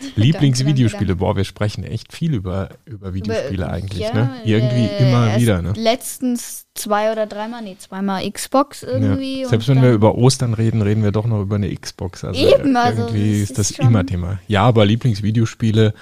Lieblingsvideospiele, 0.15 1.15
boah, 1.15 1.35
wir 1.35 1.43
sprechen 1.43 1.83
echt 1.83 2.13
viel 2.13 2.33
über, 2.33 2.69
über 2.85 3.13
Videospiele 3.13 3.69
eigentlich, 3.69 3.99
ja, 3.99 4.13
ne? 4.13 4.35
Irgendwie 4.45 4.85
äh, 4.85 5.09
immer 5.09 5.39
wieder, 5.39 5.61
ne? 5.61 5.73
Letztens 5.75 6.67
zwei 6.75 7.11
oder 7.11 7.27
dreimal, 7.27 7.61
nee, 7.61 7.75
zweimal 7.77 8.29
Xbox 8.29 8.83
irgendwie. 8.83 9.41
Ja. 9.41 9.49
Selbst 9.49 9.67
wenn 9.67 9.81
wir 9.81 9.91
über 9.91 10.15
Ostern 10.15 10.53
reden, 10.53 10.81
reden 10.81 11.03
wir 11.03 11.11
doch 11.11 11.25
noch 11.25 11.41
über 11.41 11.55
eine 11.55 11.73
Xbox. 11.75 12.23
Also 12.23 12.39
Eben, 12.39 12.75
also 12.75 13.03
irgendwie 13.03 13.41
ist 13.41 13.57
das 13.57 13.71
immer 13.71 14.05
Thema. 14.05 14.39
Ja, 14.47 14.63
aber 14.63 14.85
Lieblingsvideospiele 14.85 15.93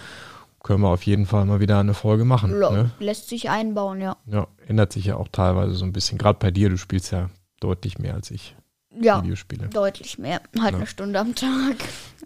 können 0.64 0.82
wir 0.82 0.90
auf 0.90 1.04
jeden 1.04 1.26
Fall 1.26 1.46
mal 1.46 1.60
wieder 1.60 1.80
eine 1.80 1.94
Folge 1.94 2.26
machen. 2.26 2.58
Ne? 2.60 2.92
Lässt 3.00 3.30
sich 3.30 3.50
einbauen, 3.50 4.00
ja. 4.00 4.18
Ja, 4.28 4.48
ändert 4.68 4.94
sich 4.94 5.06
ja 5.06 5.16
auch 5.16 5.28
teilweise 5.32 5.74
so 5.74 5.86
ein 5.86 5.94
bisschen. 5.94 6.18
Gerade 6.18 6.40
bei 6.40 6.52
dir, 6.52 6.70
du 6.70 6.78
spielst 6.78 7.12
ja 7.12 7.30
deutlich 7.60 7.98
mehr 7.98 8.14
als 8.14 8.32
ich. 8.32 8.56
Ja, 9.00 9.24
Videospiele. 9.24 9.70
deutlich 9.70 10.18
mehr. 10.18 10.42
Halt 10.60 10.72
ja. 10.72 10.78
eine 10.78 10.88
Stunde 10.88 11.20
am 11.20 11.34
Tag. 11.34 11.78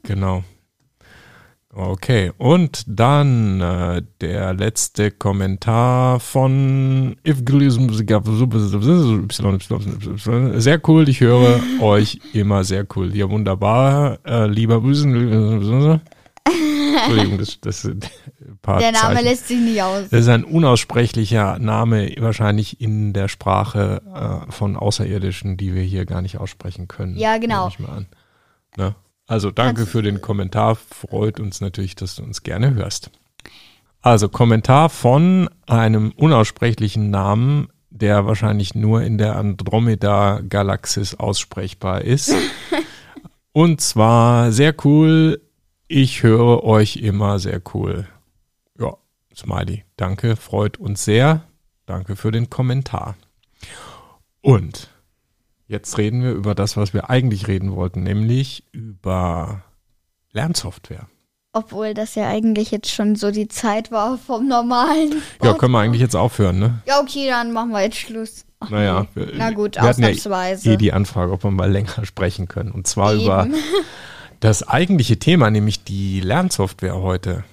Genau. 0.03 0.43
Okay, 1.77 2.31
und 2.37 2.85
dann 2.87 3.59
äh, 3.59 4.01
der 4.21 4.53
letzte 4.53 5.11
Kommentar 5.11 6.21
von 6.21 7.17
Sehr 10.55 10.79
cool, 10.87 11.09
ich 11.09 11.19
höre 11.19 11.59
euch 11.81 12.21
immer 12.31 12.63
sehr 12.63 12.87
cool. 12.95 13.13
Ja, 13.13 13.29
wunderbar. 13.29 14.19
Äh, 14.25 14.47
lieber 14.47 14.79
Grüßen. 14.79 15.99
Entschuldigung, 16.95 17.39
das, 17.39 17.59
das 17.59 17.89
paar 18.61 18.79
Der 18.79 18.93
Name 18.93 19.15
Zeichen. 19.15 19.25
lässt 19.25 19.47
sich 19.49 19.59
nicht 19.59 19.81
aus. 19.81 20.03
Das 20.09 20.21
ist 20.21 20.29
ein 20.29 20.45
unaussprechlicher 20.45 21.59
Name, 21.59 22.09
wahrscheinlich 22.19 22.79
in 22.79 23.11
der 23.11 23.27
Sprache 23.27 24.01
äh, 24.47 24.49
von 24.49 24.77
Außerirdischen, 24.77 25.57
die 25.57 25.75
wir 25.75 25.83
hier 25.83 26.05
gar 26.05 26.21
nicht 26.21 26.37
aussprechen 26.37 26.87
können. 26.87 27.17
Ja, 27.17 27.37
genau. 27.37 27.69
Ne? 28.77 28.95
Also 29.27 29.51
danke 29.51 29.85
für 29.85 30.01
den 30.01 30.21
Kommentar. 30.21 30.75
Freut 30.75 31.39
uns 31.39 31.61
natürlich, 31.61 31.95
dass 31.95 32.15
du 32.15 32.23
uns 32.23 32.43
gerne 32.43 32.75
hörst. 32.75 33.09
Also 34.01 34.29
Kommentar 34.29 34.89
von 34.89 35.49
einem 35.65 36.11
unaussprechlichen 36.11 37.09
Namen, 37.09 37.69
der 37.89 38.27
wahrscheinlich 38.27 38.75
nur 38.75 39.01
in 39.01 39.17
der 39.17 39.35
Andromeda-Galaxis 39.35 41.15
aussprechbar 41.15 42.01
ist. 42.01 42.35
Und 43.51 43.81
zwar 43.81 44.51
sehr 44.51 44.75
cool. 44.83 45.41
Ich 45.87 46.21
höre 46.21 46.63
euch 46.63 46.97
immer 46.97 47.39
sehr 47.39 47.61
cool. 47.73 48.07
Ja, 48.79 48.97
Smiley, 49.35 49.85
danke, 49.97 50.35
freut 50.35 50.77
uns 50.77 51.03
sehr. 51.05 51.41
Danke 51.87 52.15
für 52.15 52.31
den 52.31 52.49
Kommentar. 52.49 53.15
Und 54.41 54.89
Jetzt 55.67 55.97
reden 55.97 56.21
wir 56.21 56.31
über 56.31 56.53
das, 56.53 56.77
was 56.77 56.93
wir 56.93 57.09
eigentlich 57.09 57.47
reden 57.47 57.75
wollten, 57.75 58.03
nämlich 58.03 58.63
über 58.71 59.63
Lernsoftware. 60.31 61.07
Obwohl 61.53 61.93
das 61.93 62.15
ja 62.15 62.27
eigentlich 62.27 62.71
jetzt 62.71 62.91
schon 62.91 63.15
so 63.15 63.31
die 63.31 63.47
Zeit 63.47 63.89
war 63.89 64.17
vom 64.17 64.47
normalen. 64.47 65.21
Ja, 65.41 65.53
können 65.53 65.71
wir 65.71 65.79
eigentlich 65.79 66.01
jetzt 66.01 66.15
aufhören, 66.15 66.59
ne? 66.59 66.81
Ja, 66.85 66.99
okay, 66.99 67.29
dann 67.29 67.53
machen 67.53 67.71
wir 67.71 67.81
jetzt 67.81 67.97
Schluss. 67.97 68.45
Ach, 68.59 68.69
naja, 68.69 69.07
wir, 69.13 69.31
na 69.35 69.51
gut, 69.51 69.75
wir 69.75 69.89
ausnahmsweise. 69.89 70.67
Ja 70.67 70.73
eh 70.73 70.77
die 70.77 70.93
Anfrage, 70.93 71.31
ob 71.31 71.43
wir 71.43 71.51
mal 71.51 71.71
länger 71.71 72.03
sprechen 72.05 72.47
können. 72.47 72.71
Und 72.71 72.87
zwar 72.87 73.13
Eben. 73.13 73.23
über 73.23 73.47
das 74.39 74.67
eigentliche 74.67 75.17
Thema, 75.17 75.49
nämlich 75.49 75.83
die 75.83 76.19
Lernsoftware 76.19 76.95
heute. 76.95 77.43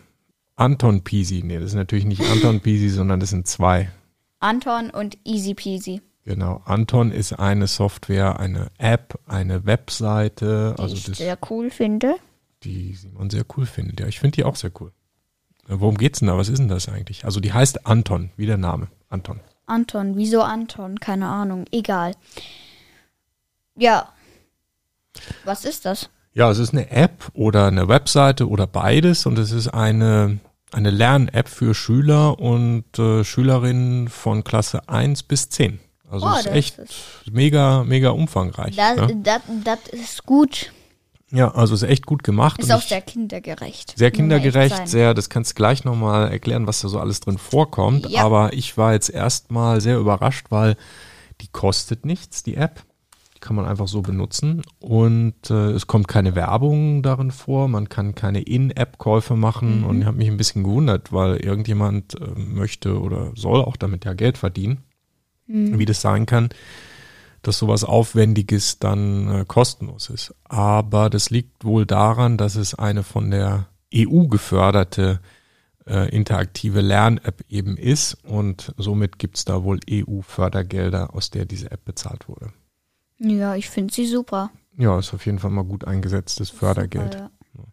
Anton 0.57 1.03
Peasy. 1.03 1.43
Nee, 1.45 1.57
das 1.59 1.69
ist 1.69 1.75
natürlich 1.75 2.05
nicht 2.05 2.23
Anton 2.31 2.61
Peasy, 2.61 2.89
sondern 2.89 3.21
das 3.21 3.31
sind 3.31 3.47
zwei. 3.47 3.91
Anton 4.41 4.91
und 4.91 5.17
Easy 5.25 5.55
Peasy. 5.55 6.03
Genau. 6.25 6.63
Anton 6.65 7.11
ist 7.11 7.33
eine 7.33 7.67
Software, 7.67 8.39
eine 8.39 8.69
App, 8.79 9.19
eine 9.27 9.67
Webseite. 9.67 10.75
Die 10.77 10.83
also 10.83 10.95
ich 10.95 11.05
das, 11.05 11.19
sehr 11.19 11.39
cool 11.51 11.71
finde. 11.71 12.15
Die 12.63 12.95
Simon 12.95 13.29
sehr 13.29 13.45
cool 13.57 13.67
findet. 13.67 14.01
Ja, 14.01 14.07
ich 14.07 14.21
finde 14.21 14.37
die 14.37 14.45
auch 14.45 14.57
sehr 14.57 14.71
cool. 14.81 14.93
Worum 15.67 15.97
geht's 15.97 16.21
denn 16.21 16.29
da? 16.29 16.37
Was 16.37 16.49
ist 16.49 16.59
denn 16.59 16.69
das 16.69 16.89
eigentlich? 16.89 17.25
Also 17.25 17.41
die 17.41 17.53
heißt 17.53 17.87
Anton, 17.87 18.31
wie 18.37 18.47
der 18.47 18.57
Name. 18.57 18.89
Anton. 19.09 19.41
Anton, 19.67 20.17
wieso 20.17 20.43
Anton? 20.43 21.01
Keine 21.01 21.27
Ahnung. 21.27 21.65
Egal. 21.73 22.15
Ja. 23.77 24.09
Was 25.45 25.65
ist 25.65 25.85
das? 25.85 26.11
Ja, 26.35 26.51
es 26.51 26.59
ist 26.59 26.73
eine 26.73 26.91
App 26.91 27.31
oder 27.35 27.67
eine 27.67 27.89
Webseite 27.89 28.49
oder 28.49 28.67
beides 28.67 29.27
und 29.27 29.39
es 29.39 29.51
ist 29.53 29.69
eine, 29.69 30.39
eine 30.73 30.91
Lern-App 30.91 31.49
für 31.49 31.75
Schüler 31.75 32.39
und 32.39 32.99
äh, 32.99 33.23
Schülerinnen 33.23 34.09
von 34.09 34.43
Klasse 34.43 34.89
1 34.89 35.25
bis 35.25 35.51
10. 35.51 35.79
Also 36.13 36.27
oh, 36.27 36.39
ist 36.39 36.47
echt 36.47 36.79
ist 36.79 37.01
mega, 37.31 37.85
mega 37.85 38.11
umfangreich. 38.11 38.77
Das, 38.77 38.97
ja? 38.97 39.07
das, 39.07 39.41
das 39.65 39.79
ist 39.93 40.27
gut. 40.27 40.71
Ja, 41.31 41.51
also 41.55 41.75
ist 41.75 41.85
echt 41.85 42.05
gut 42.05 42.23
gemacht. 42.23 42.61
Ist 42.61 42.71
auch 42.71 42.83
sehr 42.83 43.01
kindergerecht. 43.01 43.95
Sehr 43.97 44.11
kindergerecht, 44.11 44.87
sehr, 44.87 45.15
das 45.15 45.31
kannst 45.31 45.53
du 45.53 45.55
gleich 45.55 45.85
nochmal 45.85 46.31
erklären, 46.31 46.67
was 46.67 46.83
da 46.83 46.89
so 46.89 47.01
alles 47.01 47.21
drin 47.21 47.39
vorkommt. 47.39 48.11
Ja. 48.11 48.25
Aber 48.25 48.53
ich 48.53 48.77
war 48.77 48.93
jetzt 48.93 49.09
erstmal 49.09 49.81
sehr 49.81 49.97
überrascht, 49.97 50.49
weil 50.51 50.77
die 51.41 51.49
kostet 51.49 52.05
nichts, 52.05 52.43
die 52.43 52.57
App. 52.57 52.83
Die 53.35 53.41
kann 53.41 53.57
man 53.57 53.65
einfach 53.65 53.89
so 53.89 54.03
benutzen. 54.03 54.61
Und 54.81 55.49
äh, 55.49 55.71
es 55.71 55.87
kommt 55.87 56.09
keine 56.09 56.35
Werbung 56.35 57.03
darin 57.03 57.31
vor. 57.31 57.69
Man 57.69 57.89
kann 57.89 58.15
keine 58.15 58.43
In-App-Käufe 58.43 59.35
machen. 59.35 59.81
Mhm. 59.81 59.87
Und 59.87 60.01
ich 60.03 60.07
habe 60.07 60.19
mich 60.19 60.29
ein 60.29 60.37
bisschen 60.37 60.65
gewundert, 60.65 61.15
weil 61.15 61.37
irgendjemand 61.37 62.21
äh, 62.21 62.27
möchte 62.37 63.01
oder 63.01 63.33
soll 63.35 63.63
auch 63.63 63.79
damit 63.79 64.05
ja 64.05 64.13
Geld 64.13 64.37
verdienen. 64.37 64.85
Mhm. 65.53 65.79
Wie 65.79 65.87
das 65.87 66.01
sein 66.01 66.27
kann 66.27 66.51
dass 67.43 67.59
sowas 67.59 67.85
Aufwendiges 67.85 68.79
dann 68.79 69.29
äh, 69.29 69.45
kostenlos 69.47 70.09
ist. 70.11 70.35
Aber 70.45 71.11
das 71.11 71.31
liegt 71.31 71.65
wohl 71.65 71.87
daran, 71.87 72.39
dass 72.39 72.55
es 72.55 72.75
eine 72.75 73.03
von 73.03 73.31
der 73.31 73.67
EU 73.95 74.29
geförderte 74.29 75.21
äh, 75.87 76.09
interaktive 76.15 76.81
Lern-App 76.81 77.45
eben 77.49 77.77
ist 77.77 78.15
und 78.25 78.73
somit 78.77 79.19
gibt 79.19 79.37
es 79.37 79.45
da 79.45 79.65
wohl 79.65 79.81
EU-Fördergelder, 79.91 81.15
aus 81.15 81.31
der 81.31 81.45
diese 81.45 81.71
App 81.73 81.85
bezahlt 81.85 82.29
wurde. 82.29 82.53
Ja, 83.19 83.57
ich 83.57 83.69
finde 83.69 83.93
sie 83.93 84.07
super. 84.07 84.51
Ja, 84.79 84.99
ist 84.99 85.13
auf 85.13 85.27
jeden 85.27 85.41
Fall 85.41 85.51
mal 85.51 85.65
gut 85.65 85.85
eingesetztes 85.85 86.51
Fördergeld. 86.51 87.15
Super, 87.15 87.31
ja. 87.59 87.65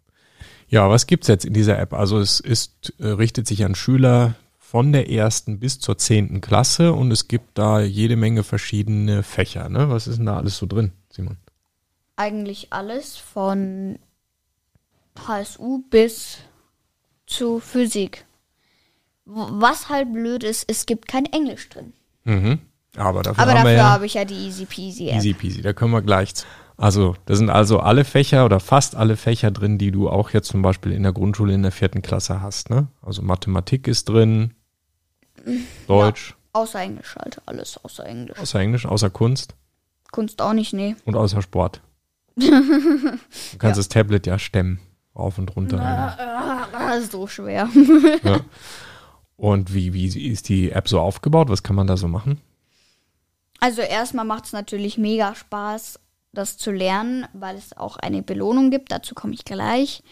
ja, 0.68 0.90
was 0.90 1.06
gibt's 1.06 1.28
jetzt 1.28 1.44
in 1.44 1.54
dieser 1.54 1.78
App? 1.78 1.92
Also 1.92 2.18
es 2.18 2.40
ist, 2.40 2.92
äh, 2.98 3.06
richtet 3.06 3.46
sich 3.46 3.64
an 3.64 3.76
Schüler, 3.76 4.34
von 4.70 4.92
der 4.92 5.10
ersten 5.10 5.58
bis 5.58 5.80
zur 5.80 5.98
zehnten 5.98 6.40
Klasse 6.40 6.92
und 6.92 7.10
es 7.10 7.26
gibt 7.26 7.58
da 7.58 7.80
jede 7.80 8.14
Menge 8.14 8.44
verschiedene 8.44 9.24
Fächer. 9.24 9.68
Ne? 9.68 9.90
Was 9.90 10.06
ist 10.06 10.18
denn 10.18 10.26
da 10.26 10.36
alles 10.36 10.58
so 10.58 10.66
drin, 10.66 10.92
Simon? 11.10 11.38
Eigentlich 12.14 12.72
alles 12.72 13.16
von 13.16 13.98
HSU 15.26 15.82
bis 15.90 16.38
zu 17.26 17.58
Physik. 17.58 18.24
Was 19.24 19.88
halt 19.88 20.12
blöd 20.12 20.44
ist, 20.44 20.70
es 20.70 20.86
gibt 20.86 21.08
kein 21.08 21.26
Englisch 21.26 21.68
drin. 21.68 21.92
Mhm. 22.22 22.60
Aber 22.96 23.24
dafür, 23.24 23.42
Aber 23.42 23.54
dafür 23.54 23.72
ja 23.72 23.90
habe 23.90 24.06
ich 24.06 24.14
ja 24.14 24.24
die 24.24 24.34
Easy 24.34 24.66
Peasy 24.66 25.08
App. 25.08 25.16
Easy 25.16 25.32
Peasy, 25.32 25.62
da 25.62 25.72
können 25.72 25.90
wir 25.90 26.02
gleich. 26.02 26.32
Also, 26.76 27.16
da 27.26 27.34
sind 27.34 27.50
also 27.50 27.80
alle 27.80 28.04
Fächer 28.04 28.44
oder 28.44 28.60
fast 28.60 28.94
alle 28.94 29.16
Fächer 29.16 29.50
drin, 29.50 29.78
die 29.78 29.90
du 29.90 30.08
auch 30.08 30.30
jetzt 30.30 30.46
zum 30.46 30.62
Beispiel 30.62 30.92
in 30.92 31.02
der 31.02 31.12
Grundschule 31.12 31.54
in 31.54 31.62
der 31.62 31.72
vierten 31.72 32.02
Klasse 32.02 32.40
hast. 32.40 32.70
Ne? 32.70 32.86
Also 33.02 33.20
Mathematik 33.22 33.88
ist 33.88 34.08
drin, 34.08 34.54
Deutsch. 35.86 36.30
Ja, 36.30 36.60
außer 36.60 36.80
Englisch 36.80 37.16
halt, 37.16 37.40
alles 37.46 37.82
außer 37.82 38.04
Englisch. 38.06 38.38
Außer 38.38 38.60
Englisch, 38.60 38.86
außer 38.86 39.10
Kunst. 39.10 39.54
Kunst 40.10 40.42
auch 40.42 40.52
nicht, 40.52 40.72
nee. 40.72 40.96
Und 41.04 41.16
außer 41.16 41.42
Sport. 41.42 41.80
du 42.36 42.48
kannst 43.58 43.62
ja. 43.62 43.70
das 43.70 43.88
Tablet 43.88 44.26
ja 44.26 44.38
stemmen. 44.38 44.80
Rauf 45.16 45.38
und 45.38 45.54
runter. 45.56 45.76
Na, 45.76 47.00
so 47.02 47.26
schwer. 47.26 47.68
ja. 48.22 48.40
Und 49.36 49.74
wie, 49.74 49.92
wie 49.92 50.06
ist 50.06 50.48
die 50.48 50.70
App 50.70 50.88
so 50.88 51.00
aufgebaut? 51.00 51.48
Was 51.48 51.62
kann 51.62 51.76
man 51.76 51.86
da 51.86 51.96
so 51.96 52.08
machen? 52.08 52.40
Also 53.58 53.82
erstmal 53.82 54.24
macht 54.24 54.46
es 54.46 54.52
natürlich 54.52 54.98
mega 54.98 55.34
Spaß, 55.34 55.98
das 56.32 56.56
zu 56.56 56.70
lernen, 56.70 57.26
weil 57.32 57.56
es 57.56 57.76
auch 57.76 57.96
eine 57.96 58.22
Belohnung 58.22 58.70
gibt. 58.70 58.92
Dazu 58.92 59.14
komme 59.14 59.34
ich 59.34 59.44
gleich. 59.44 60.02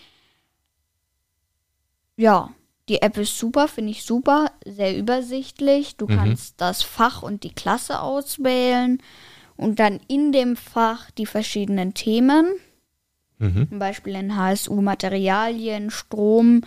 Ja, 2.16 2.50
die 2.88 3.03
App 3.03 3.16
ist 3.18 3.38
super, 3.38 3.68
finde 3.68 3.90
ich 3.90 4.05
super, 4.05 4.51
sehr 4.64 4.96
übersichtlich. 4.96 5.96
Du 5.96 6.07
mhm. 6.07 6.16
kannst 6.16 6.61
das 6.61 6.83
Fach 6.83 7.22
und 7.22 7.42
die 7.42 7.53
Klasse 7.53 8.01
auswählen 8.01 9.03
und 9.57 9.79
dann 9.79 10.01
in 10.09 10.33
dem 10.33 10.57
Fach 10.57 11.11
die 11.12 11.27
verschiedenen 11.27 11.94
Themen. 11.94 12.46
Mhm. 13.38 13.68
Zum 13.68 13.79
Beispiel 13.79 14.14
in 14.14 14.37
HSU 14.37 14.81
Materialien, 14.81 15.90
Strom, 15.90 16.62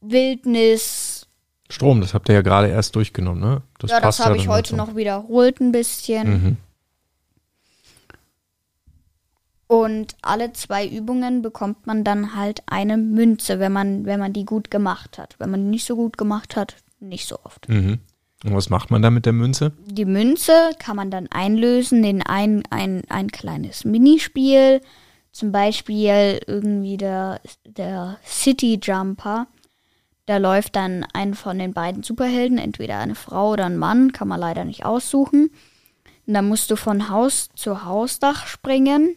Wildnis. 0.00 1.28
Strom, 1.68 2.00
das 2.00 2.14
habt 2.14 2.28
ihr 2.28 2.34
ja 2.34 2.42
gerade 2.42 2.68
erst 2.68 2.96
durchgenommen, 2.96 3.40
ne? 3.40 3.62
Das 3.78 3.90
ja, 3.90 4.00
das 4.00 4.20
habe 4.20 4.36
ich 4.36 4.48
heute 4.48 4.76
noch 4.76 4.96
wiederholt 4.96 5.60
ein 5.60 5.72
bisschen. 5.72 6.28
Mhm. 6.28 6.56
Und 9.72 10.16
alle 10.20 10.52
zwei 10.52 10.86
Übungen 10.86 11.40
bekommt 11.40 11.86
man 11.86 12.04
dann 12.04 12.36
halt 12.36 12.62
eine 12.66 12.98
Münze, 12.98 13.58
wenn 13.58 13.72
man, 13.72 14.04
wenn 14.04 14.20
man 14.20 14.34
die 14.34 14.44
gut 14.44 14.70
gemacht 14.70 15.16
hat. 15.16 15.34
Wenn 15.38 15.50
man 15.50 15.64
die 15.64 15.70
nicht 15.70 15.86
so 15.86 15.96
gut 15.96 16.18
gemacht 16.18 16.56
hat, 16.56 16.76
nicht 17.00 17.26
so 17.26 17.38
oft. 17.42 17.70
Mhm. 17.70 18.00
Und 18.44 18.54
was 18.54 18.68
macht 18.68 18.90
man 18.90 19.00
da 19.00 19.08
mit 19.08 19.24
der 19.24 19.32
Münze? 19.32 19.72
Die 19.86 20.04
Münze 20.04 20.52
kann 20.78 20.96
man 20.96 21.10
dann 21.10 21.26
einlösen 21.28 22.04
in 22.04 22.20
ein, 22.20 22.64
ein, 22.68 23.00
ein 23.08 23.30
kleines 23.30 23.86
Minispiel. 23.86 24.82
Zum 25.30 25.52
Beispiel 25.52 26.42
irgendwie 26.46 26.98
der, 26.98 27.40
der 27.64 28.18
City 28.26 28.78
Jumper. 28.82 29.46
Da 30.26 30.36
läuft 30.36 30.76
dann 30.76 31.06
ein 31.14 31.32
von 31.32 31.58
den 31.58 31.72
beiden 31.72 32.02
Superhelden, 32.02 32.58
entweder 32.58 32.98
eine 32.98 33.14
Frau 33.14 33.52
oder 33.52 33.64
ein 33.64 33.78
Mann, 33.78 34.12
kann 34.12 34.28
man 34.28 34.38
leider 34.38 34.66
nicht 34.66 34.84
aussuchen. 34.84 35.48
Und 36.26 36.34
dann 36.34 36.46
musst 36.46 36.70
du 36.70 36.76
von 36.76 37.08
Haus 37.08 37.48
zu 37.54 37.86
Hausdach 37.86 38.46
springen 38.46 39.16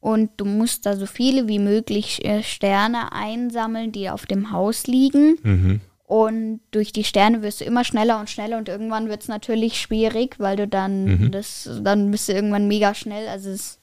und 0.00 0.30
du 0.36 0.44
musst 0.44 0.86
da 0.86 0.96
so 0.96 1.06
viele 1.06 1.48
wie 1.48 1.58
möglich 1.58 2.24
äh, 2.24 2.42
Sterne 2.42 3.12
einsammeln, 3.12 3.92
die 3.92 4.10
auf 4.10 4.26
dem 4.26 4.52
Haus 4.52 4.86
liegen. 4.86 5.38
Mhm. 5.42 5.80
Und 6.04 6.60
durch 6.70 6.92
die 6.92 7.04
Sterne 7.04 7.42
wirst 7.42 7.60
du 7.60 7.64
immer 7.64 7.84
schneller 7.84 8.18
und 8.18 8.30
schneller 8.30 8.56
und 8.56 8.68
irgendwann 8.68 9.08
wird 9.08 9.22
es 9.22 9.28
natürlich 9.28 9.78
schwierig, 9.78 10.36
weil 10.38 10.56
du 10.56 10.66
dann 10.66 11.04
mhm. 11.04 11.30
das, 11.32 11.68
dann 11.82 12.10
bist 12.10 12.28
du 12.28 12.32
irgendwann 12.32 12.68
mega 12.68 12.94
schnell. 12.94 13.28
Also 13.28 13.50
es 13.50 13.60
ist 13.60 13.80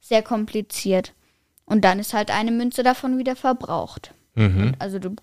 sehr 0.00 0.22
kompliziert. 0.22 1.14
Und 1.64 1.84
dann 1.84 1.98
ist 1.98 2.12
halt 2.12 2.30
eine 2.30 2.52
Münze 2.52 2.82
davon 2.82 3.18
wieder 3.18 3.36
verbraucht. 3.36 4.12
Mhm. 4.34 4.74
also 4.78 4.98
du, 4.98 5.16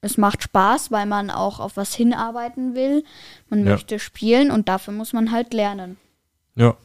es 0.00 0.16
macht 0.16 0.42
Spaß, 0.42 0.90
weil 0.90 1.06
man 1.06 1.30
auch 1.30 1.60
auf 1.60 1.76
was 1.76 1.94
hinarbeiten 1.94 2.74
will. 2.74 3.04
Man 3.48 3.64
ja. 3.64 3.72
möchte 3.72 4.00
spielen 4.00 4.50
und 4.50 4.68
dafür 4.68 4.92
muss 4.92 5.12
man 5.12 5.30
halt 5.30 5.54
lernen. 5.54 5.98
Ja, 6.56 6.76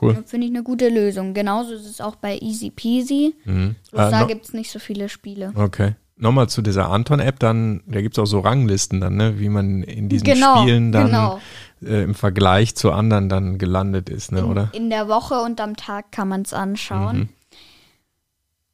Cool. 0.00 0.22
Finde 0.26 0.46
ich 0.46 0.52
eine 0.52 0.62
gute 0.62 0.88
Lösung. 0.88 1.34
Genauso 1.34 1.74
ist 1.74 1.86
es 1.86 2.00
auch 2.00 2.16
bei 2.16 2.38
Easy 2.38 2.70
Peasy. 2.70 3.34
Mhm. 3.44 3.76
Bloß 3.90 4.08
äh, 4.08 4.10
da 4.10 4.20
no 4.20 4.26
gibt 4.26 4.46
es 4.46 4.52
nicht 4.52 4.70
so 4.70 4.78
viele 4.78 5.08
Spiele. 5.08 5.52
Okay. 5.54 5.94
Nochmal 6.16 6.48
zu 6.48 6.62
dieser 6.62 6.90
Anton-App, 6.90 7.40
dann, 7.40 7.82
da 7.86 8.00
gibt 8.00 8.16
es 8.16 8.22
auch 8.22 8.26
so 8.26 8.38
Ranglisten 8.38 9.00
dann, 9.00 9.16
ne, 9.16 9.40
wie 9.40 9.48
man 9.48 9.82
in 9.82 10.08
diesen 10.08 10.24
genau, 10.24 10.62
Spielen 10.62 10.92
dann 10.92 11.06
genau. 11.06 11.40
äh, 11.82 12.04
im 12.04 12.14
Vergleich 12.14 12.76
zu 12.76 12.92
anderen 12.92 13.28
dann 13.28 13.58
gelandet 13.58 14.08
ist, 14.10 14.30
ne, 14.30 14.38
in, 14.38 14.44
oder? 14.44 14.70
In 14.72 14.90
der 14.90 15.08
Woche 15.08 15.40
und 15.40 15.60
am 15.60 15.76
Tag 15.76 16.12
kann 16.12 16.28
man 16.28 16.42
es 16.42 16.52
anschauen. 16.52 17.18
Mhm. 17.18 17.28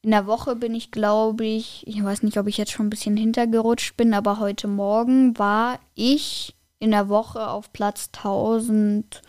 In 0.02 0.10
der 0.10 0.26
Woche 0.26 0.54
bin 0.54 0.74
ich, 0.74 0.90
glaube 0.90 1.44
ich, 1.44 1.86
ich 1.86 2.02
weiß 2.02 2.22
nicht, 2.22 2.38
ob 2.38 2.46
ich 2.46 2.58
jetzt 2.58 2.72
schon 2.72 2.86
ein 2.86 2.90
bisschen 2.90 3.16
hintergerutscht 3.16 3.96
bin, 3.96 4.12
aber 4.12 4.38
heute 4.38 4.68
Morgen 4.68 5.38
war 5.38 5.78
ich 5.94 6.54
in 6.78 6.90
der 6.90 7.08
Woche 7.08 7.48
auf 7.48 7.72
Platz 7.72 8.10
1000. 8.16 9.22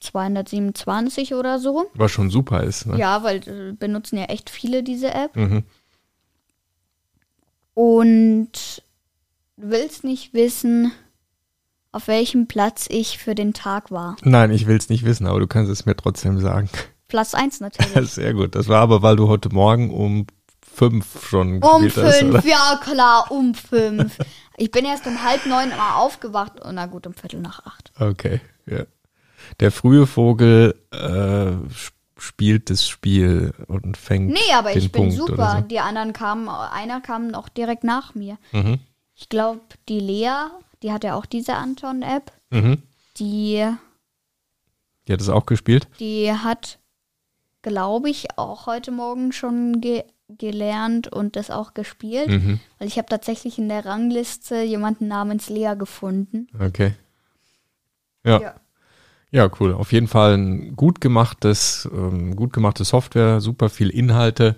227 0.00 1.34
oder 1.34 1.58
so. 1.58 1.86
Was 1.94 2.10
schon 2.10 2.30
super 2.30 2.62
ist. 2.64 2.86
Ne? 2.86 2.98
Ja, 2.98 3.22
weil 3.22 3.36
äh, 3.48 3.72
benutzen 3.72 4.16
ja 4.18 4.24
echt 4.24 4.50
viele 4.50 4.82
diese 4.82 5.12
App. 5.12 5.36
Mhm. 5.36 5.64
Und 7.74 8.82
du 9.56 9.70
willst 9.70 10.04
nicht 10.04 10.34
wissen, 10.34 10.92
auf 11.92 12.08
welchem 12.08 12.46
Platz 12.46 12.86
ich 12.88 13.18
für 13.18 13.34
den 13.34 13.52
Tag 13.52 13.90
war. 13.90 14.16
Nein, 14.22 14.50
ich 14.50 14.66
will 14.66 14.76
es 14.76 14.88
nicht 14.88 15.04
wissen, 15.04 15.26
aber 15.26 15.40
du 15.40 15.46
kannst 15.46 15.70
es 15.70 15.86
mir 15.86 15.96
trotzdem 15.96 16.40
sagen. 16.40 16.68
Platz 17.08 17.34
1 17.34 17.60
natürlich. 17.60 18.10
Sehr 18.10 18.34
gut. 18.34 18.54
Das 18.54 18.68
war 18.68 18.80
aber, 18.80 19.02
weil 19.02 19.16
du 19.16 19.28
heute 19.28 19.50
Morgen 19.50 19.90
um 19.90 20.26
fünf 20.62 21.26
schon 21.28 21.62
Um 21.62 21.82
gespielt 21.82 22.06
hast, 22.06 22.18
fünf, 22.18 22.34
oder? 22.34 22.46
ja 22.46 22.80
klar, 22.82 23.30
um 23.30 23.54
fünf. 23.70 24.16
Ich 24.56 24.70
bin 24.70 24.84
erst 24.84 25.06
um 25.06 25.22
halb 25.22 25.44
neun 25.46 25.70
mal 25.70 25.96
aufgewacht 25.96 26.60
und 26.60 26.76
na 26.76 26.86
gut, 26.86 27.06
um 27.06 27.14
Viertel 27.14 27.40
nach 27.40 27.64
acht. 27.66 27.92
Okay, 27.98 28.40
ja. 28.66 28.84
Der 29.58 29.72
frühe 29.72 30.06
Vogel 30.06 30.74
äh, 30.92 31.66
sp- 31.74 31.98
spielt 32.18 32.68
das 32.70 32.86
Spiel 32.86 33.52
und 33.66 33.96
fängt 33.96 34.30
Nee, 34.30 34.38
aber 34.54 34.70
den 34.72 34.78
ich 34.78 34.92
bin 34.92 35.02
Punkt 35.04 35.16
super. 35.16 35.32
Oder 35.32 35.62
Die 35.62 35.80
anderen 35.80 36.12
kamen, 36.12 36.48
einer 36.48 37.00
kam 37.00 37.28
noch 37.28 37.48
direkt 37.48 37.82
nach 37.82 38.14
mir. 38.14 38.36
so. 38.52 38.58
mhm. 38.58 38.78
Ich 39.14 39.28
glaube, 39.28 39.60
die 39.88 40.00
Lea, 40.00 40.32
die 40.82 40.92
hat 40.92 41.02
ja 41.04 41.14
auch 41.14 41.26
diese 41.26 41.54
Anton-App, 41.54 42.30
Mhm. 42.50 42.82
die, 43.18 43.66
Die 45.06 45.12
hat 45.12 45.20
es 45.20 45.28
auch 45.28 45.46
gespielt? 45.46 45.88
die 45.98 46.30
hat, 46.32 46.78
glaube 47.62 48.08
ich, 48.10 48.38
auch 48.38 48.66
heute 48.66 48.90
Morgen 48.90 49.32
schon 49.32 49.80
ge 49.80 50.04
gelernt 50.38 51.08
und 51.12 51.34
das 51.34 51.50
auch 51.50 51.74
gespielt. 51.74 52.28
Mhm. 52.28 52.60
Weil 52.78 52.86
ich 52.86 52.98
habe 52.98 53.08
tatsächlich 53.08 53.58
in 53.58 53.68
der 53.68 53.84
Rangliste 53.84 54.62
jemanden 54.62 55.08
namens 55.08 55.48
Lea 55.50 55.74
gefunden. 55.76 56.46
Okay. 56.60 56.94
Ja. 58.24 58.40
Ja. 58.40 58.54
Ja, 59.32 59.48
cool. 59.60 59.74
Auf 59.74 59.92
jeden 59.92 60.08
Fall 60.08 60.36
ein 60.36 60.76
gut 60.76 61.00
gemachtes, 61.00 61.88
ähm, 61.92 62.34
gut 62.34 62.52
gemachte 62.52 62.84
Software, 62.84 63.40
super 63.40 63.68
viel 63.68 63.90
Inhalte 63.90 64.56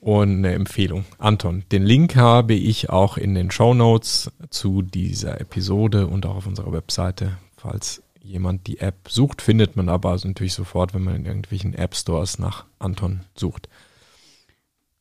und 0.00 0.38
eine 0.38 0.54
Empfehlung. 0.54 1.04
Anton, 1.18 1.64
den 1.72 1.82
Link 1.82 2.16
habe 2.16 2.54
ich 2.54 2.88
auch 2.88 3.18
in 3.18 3.34
den 3.34 3.50
Show 3.50 3.74
Notes 3.74 4.30
zu 4.50 4.82
dieser 4.82 5.40
Episode 5.40 6.06
und 6.06 6.24
auch 6.24 6.36
auf 6.36 6.46
unserer 6.46 6.72
Webseite. 6.72 7.36
Falls 7.56 8.02
jemand 8.22 8.66
die 8.66 8.78
App 8.78 9.08
sucht, 9.08 9.42
findet 9.42 9.76
man 9.76 9.88
aber 9.88 10.10
also 10.10 10.28
natürlich 10.28 10.54
sofort, 10.54 10.94
wenn 10.94 11.04
man 11.04 11.16
in 11.16 11.26
irgendwelchen 11.26 11.74
App 11.74 11.94
Stores 11.94 12.38
nach 12.38 12.64
Anton 12.78 13.20
sucht. 13.34 13.68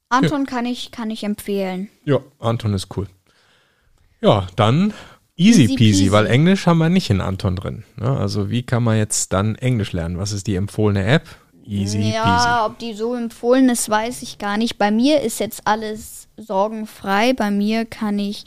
Anton 0.09 0.45
kann 0.45 0.65
ich, 0.65 0.91
kann 0.91 1.11
ich 1.11 1.23
empfehlen. 1.23 1.89
Ja, 2.05 2.19
Anton 2.39 2.73
ist 2.73 2.95
cool. 2.97 3.07
Ja, 4.21 4.47
dann 4.55 4.93
easy, 5.37 5.63
Easy 5.63 5.75
peasy, 5.75 6.03
peasy. 6.03 6.11
weil 6.11 6.25
Englisch 6.27 6.65
haben 6.67 6.79
wir 6.79 6.89
nicht 6.89 7.09
in 7.09 7.21
Anton 7.21 7.55
drin. 7.55 7.83
Ne? 7.95 8.09
Also 8.17 8.49
wie 8.49 8.63
kann 8.63 8.83
man 8.83 8.97
jetzt 8.97 9.31
dann 9.33 9.55
Englisch 9.55 9.93
lernen? 9.93 10.17
Was 10.17 10.31
ist 10.31 10.47
die 10.47 10.55
empfohlene 10.55 11.05
App? 11.05 11.25
Easy 11.65 11.97
peasy. 11.97 12.13
Ja, 12.13 12.65
ob 12.65 12.79
die 12.79 12.93
so 12.93 13.13
empfohlen 13.15 13.69
ist, 13.69 13.89
weiß 13.89 14.21
ich 14.23 14.37
gar 14.37 14.57
nicht. 14.57 14.77
Bei 14.77 14.89
mir 14.91 15.21
ist 15.21 15.39
jetzt 15.39 15.61
alles 15.67 16.27
sorgenfrei. 16.37 17.33
Bei 17.33 17.51
mir 17.51 17.85
kann 17.85 18.17
ich 18.19 18.45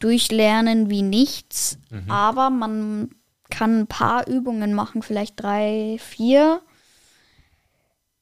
durchlernen 0.00 0.90
wie 0.90 1.02
nichts. 1.02 1.78
Mhm. 1.90 2.10
Aber 2.10 2.50
man 2.50 3.10
kann 3.50 3.80
ein 3.80 3.86
paar 3.86 4.26
Übungen 4.28 4.74
machen, 4.74 5.02
vielleicht 5.02 5.42
drei, 5.42 5.96
vier. 6.00 6.60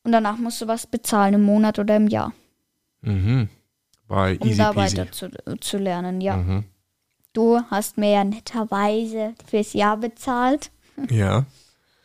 Und 0.02 0.12
danach 0.12 0.38
musst 0.38 0.60
du 0.62 0.66
was 0.68 0.86
bezahlen 0.86 1.34
im 1.34 1.42
Monat 1.42 1.78
oder 1.78 1.96
im 1.96 2.06
Jahr, 2.08 2.32
Mhm. 3.02 3.48
Bei 4.08 4.36
um 4.38 4.48
easy 4.48 4.58
da 4.58 4.72
peasy. 4.72 4.96
weiter 4.98 5.12
zu, 5.12 5.30
zu 5.60 5.78
lernen. 5.78 6.20
Ja. 6.20 6.36
Mhm. 6.36 6.64
Du 7.32 7.60
hast 7.70 7.96
mir 7.96 8.10
ja 8.10 8.24
netterweise 8.24 9.34
fürs 9.46 9.72
Jahr 9.72 9.96
bezahlt, 9.96 10.70
Ja, 11.10 11.44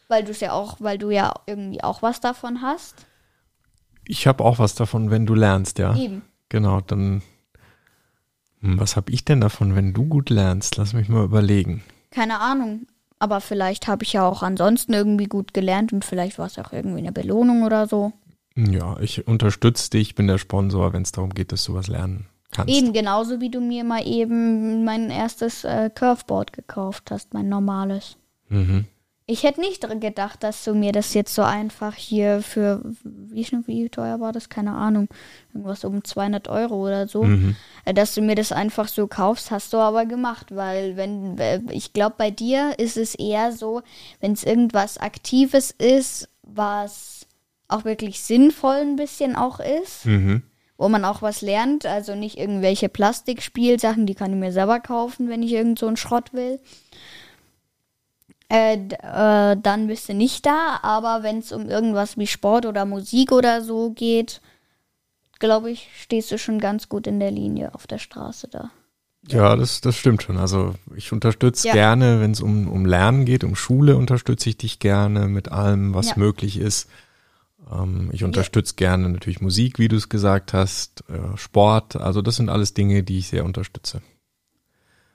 weil 0.07 0.23
du 0.23 0.31
es 0.31 0.39
ja 0.39 0.51
auch, 0.53 0.77
weil 0.79 0.97
du 0.97 1.09
ja 1.09 1.33
irgendwie 1.47 1.83
auch 1.83 2.01
was 2.01 2.19
davon 2.19 2.61
hast. 2.61 3.07
ich 4.05 4.27
habe 4.27 4.43
auch 4.43 4.59
was 4.59 4.75
davon, 4.75 5.09
wenn 5.09 5.25
du 5.25 5.33
lernst, 5.33 5.79
ja. 5.79 5.95
Eben. 5.95 6.21
Genau, 6.49 6.79
dann 6.81 7.23
Hm, 8.61 8.79
was 8.79 8.95
habe 8.95 9.11
ich 9.11 9.25
denn 9.25 9.41
davon, 9.41 9.75
wenn 9.75 9.93
du 9.93 10.05
gut 10.05 10.29
lernst? 10.29 10.77
Lass 10.77 10.93
mich 10.93 11.09
mal 11.09 11.23
überlegen. 11.23 11.83
Keine 12.11 12.39
Ahnung. 12.39 12.87
Aber 13.19 13.41
vielleicht 13.41 13.87
habe 13.87 14.03
ich 14.03 14.13
ja 14.13 14.27
auch 14.27 14.43
ansonsten 14.43 14.93
irgendwie 14.93 15.25
gut 15.25 15.53
gelernt 15.53 15.93
und 15.93 16.03
vielleicht 16.05 16.37
war 16.37 16.47
es 16.47 16.59
auch 16.59 16.73
irgendwie 16.73 16.99
eine 16.99 17.11
Belohnung 17.11 17.63
oder 17.63 17.87
so. 17.87 18.11
Ja, 18.55 18.99
ich 18.99 19.27
unterstütze 19.27 19.89
dich, 19.89 20.15
bin 20.15 20.27
der 20.27 20.37
Sponsor, 20.37 20.93
wenn 20.93 21.01
es 21.01 21.11
darum 21.11 21.33
geht, 21.33 21.51
dass 21.51 21.63
du 21.65 21.73
was 21.73 21.87
lernen 21.87 22.27
kannst. 22.55 22.73
Eben 22.73 22.93
genauso 22.93 23.41
wie 23.41 23.49
du 23.49 23.59
mir 23.61 23.83
mal 23.83 24.05
eben 24.07 24.83
mein 24.83 25.09
erstes 25.09 25.63
äh, 25.63 25.89
Curveboard 25.93 26.53
gekauft 26.53 27.11
hast, 27.11 27.33
mein 27.33 27.49
normales. 27.49 28.17
Mhm. 28.49 28.85
Ich 29.27 29.41
hätte 29.41 29.59
nicht 29.59 29.81
gedacht, 29.99 30.43
dass 30.43 30.63
du 30.63 30.75
mir 30.75 30.91
das 30.91 31.15
jetzt 31.15 31.33
so 31.33 31.41
einfach 31.41 31.95
hier 31.95 32.43
für, 32.43 32.81
wie, 33.03 33.47
wie 33.65 33.89
teuer 33.89 34.19
war 34.19 34.31
das? 34.31 34.49
Keine 34.49 34.73
Ahnung. 34.73 35.07
Irgendwas 35.51 35.83
um 35.83 36.03
200 36.03 36.47
Euro 36.47 36.85
oder 36.85 37.07
so. 37.07 37.23
Mhm. 37.23 37.55
Äh, 37.85 37.95
Dass 37.95 38.13
du 38.13 38.21
mir 38.21 38.35
das 38.35 38.51
einfach 38.51 38.87
so 38.87 39.07
kaufst, 39.07 39.49
hast 39.49 39.73
du 39.73 39.77
aber 39.77 40.05
gemacht, 40.05 40.55
weil 40.55 40.95
wenn, 40.95 41.39
äh, 41.39 41.59
ich 41.71 41.91
glaube, 41.91 42.15
bei 42.19 42.29
dir 42.29 42.77
ist 42.77 42.97
es 42.97 43.15
eher 43.15 43.51
so, 43.51 43.81
wenn 44.19 44.33
es 44.33 44.43
irgendwas 44.43 44.99
Aktives 44.99 45.71
ist, 45.71 46.29
was 46.43 47.25
auch 47.67 47.83
wirklich 47.83 48.21
sinnvoll 48.21 48.75
ein 48.75 48.95
bisschen 48.95 49.35
auch 49.35 49.59
ist, 49.59 50.05
Mhm. 50.05 50.43
Wo 50.77 50.89
man 50.89 51.05
auch 51.05 51.21
was 51.21 51.41
lernt, 51.41 51.85
also 51.85 52.15
nicht 52.15 52.37
irgendwelche 52.37 52.89
Plastikspielsachen, 52.89 54.05
die 54.05 54.15
kann 54.15 54.31
ich 54.31 54.37
mir 54.39 54.51
selber 54.51 54.79
kaufen, 54.79 55.29
wenn 55.29 55.43
ich 55.43 55.53
irgend 55.53 55.79
so 55.79 55.87
einen 55.87 55.97
Schrott 55.97 56.33
will. 56.33 56.59
Äh, 58.49 58.75
äh, 58.75 59.57
dann 59.61 59.87
bist 59.87 60.07
du 60.09 60.13
nicht 60.13 60.45
da, 60.45 60.79
aber 60.83 61.23
wenn 61.23 61.39
es 61.39 61.51
um 61.51 61.67
irgendwas 61.67 62.17
wie 62.17 62.27
Sport 62.27 62.65
oder 62.65 62.85
Musik 62.85 63.31
oder 63.31 63.61
so 63.61 63.91
geht, 63.91 64.41
glaube 65.39 65.71
ich, 65.71 65.89
stehst 65.99 66.31
du 66.31 66.37
schon 66.37 66.59
ganz 66.59 66.87
gut 66.87 67.07
in 67.07 67.19
der 67.19 67.31
Linie 67.31 67.73
auf 67.73 67.87
der 67.87 67.97
Straße 67.97 68.47
da. 68.47 68.69
Ja, 69.27 69.55
das, 69.55 69.81
das 69.81 69.95
stimmt 69.97 70.21
schon. 70.21 70.37
Also 70.37 70.75
ich 70.95 71.11
unterstütze 71.11 71.67
Ja. 71.67 71.73
gerne, 71.73 72.21
wenn 72.21 72.31
es 72.31 72.41
um, 72.41 72.67
um 72.67 72.85
Lernen 72.85 73.25
geht, 73.25 73.43
um 73.43 73.55
Schule 73.55 73.97
unterstütze 73.97 74.49
ich 74.49 74.57
dich 74.57 74.77
gerne 74.77 75.27
mit 75.27 75.51
allem, 75.51 75.95
was 75.95 76.09
Ja. 76.09 76.13
möglich 76.17 76.57
ist. 76.57 76.87
Ähm, 77.71 78.09
ich 78.11 78.23
unterstütze 78.23 78.75
gerne 78.75 79.09
natürlich 79.09 79.41
Musik, 79.41 79.79
wie 79.79 79.87
du 79.87 79.95
es 79.95 80.09
gesagt 80.09 80.53
hast, 80.53 81.03
äh, 81.09 81.37
Sport. 81.37 81.95
Also 81.95 82.21
das 82.21 82.35
sind 82.35 82.49
alles 82.49 82.73
Dinge, 82.73 83.03
die 83.03 83.19
ich 83.19 83.27
sehr 83.27 83.45
unterstütze. 83.45 84.01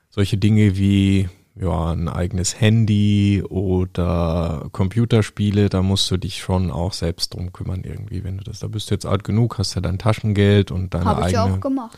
Solche 0.09 0.37
Dinge 0.37 0.77
wie 0.77 1.29
ja, 1.55 1.91
ein 1.91 2.07
eigenes 2.07 2.59
Handy 2.59 3.43
oder 3.47 4.69
Computerspiele, 4.71 5.69
da 5.69 5.81
musst 5.81 6.09
du 6.09 6.17
dich 6.17 6.39
schon 6.39 6.71
auch 6.71 6.93
selbst 6.93 7.33
drum 7.33 7.51
kümmern 7.51 7.83
irgendwie, 7.83 8.23
wenn 8.23 8.37
du 8.37 8.43
das. 8.43 8.59
Da 8.59 8.67
bist 8.67 8.89
du 8.89 8.95
jetzt 8.95 9.05
alt 9.05 9.23
genug, 9.23 9.57
hast 9.57 9.75
ja 9.75 9.81
dein 9.81 9.97
Taschengeld 9.97 10.71
und 10.71 10.93
deine 10.93 11.05
ja 11.05 11.17
eigene 11.17 11.59
gemacht. 11.59 11.97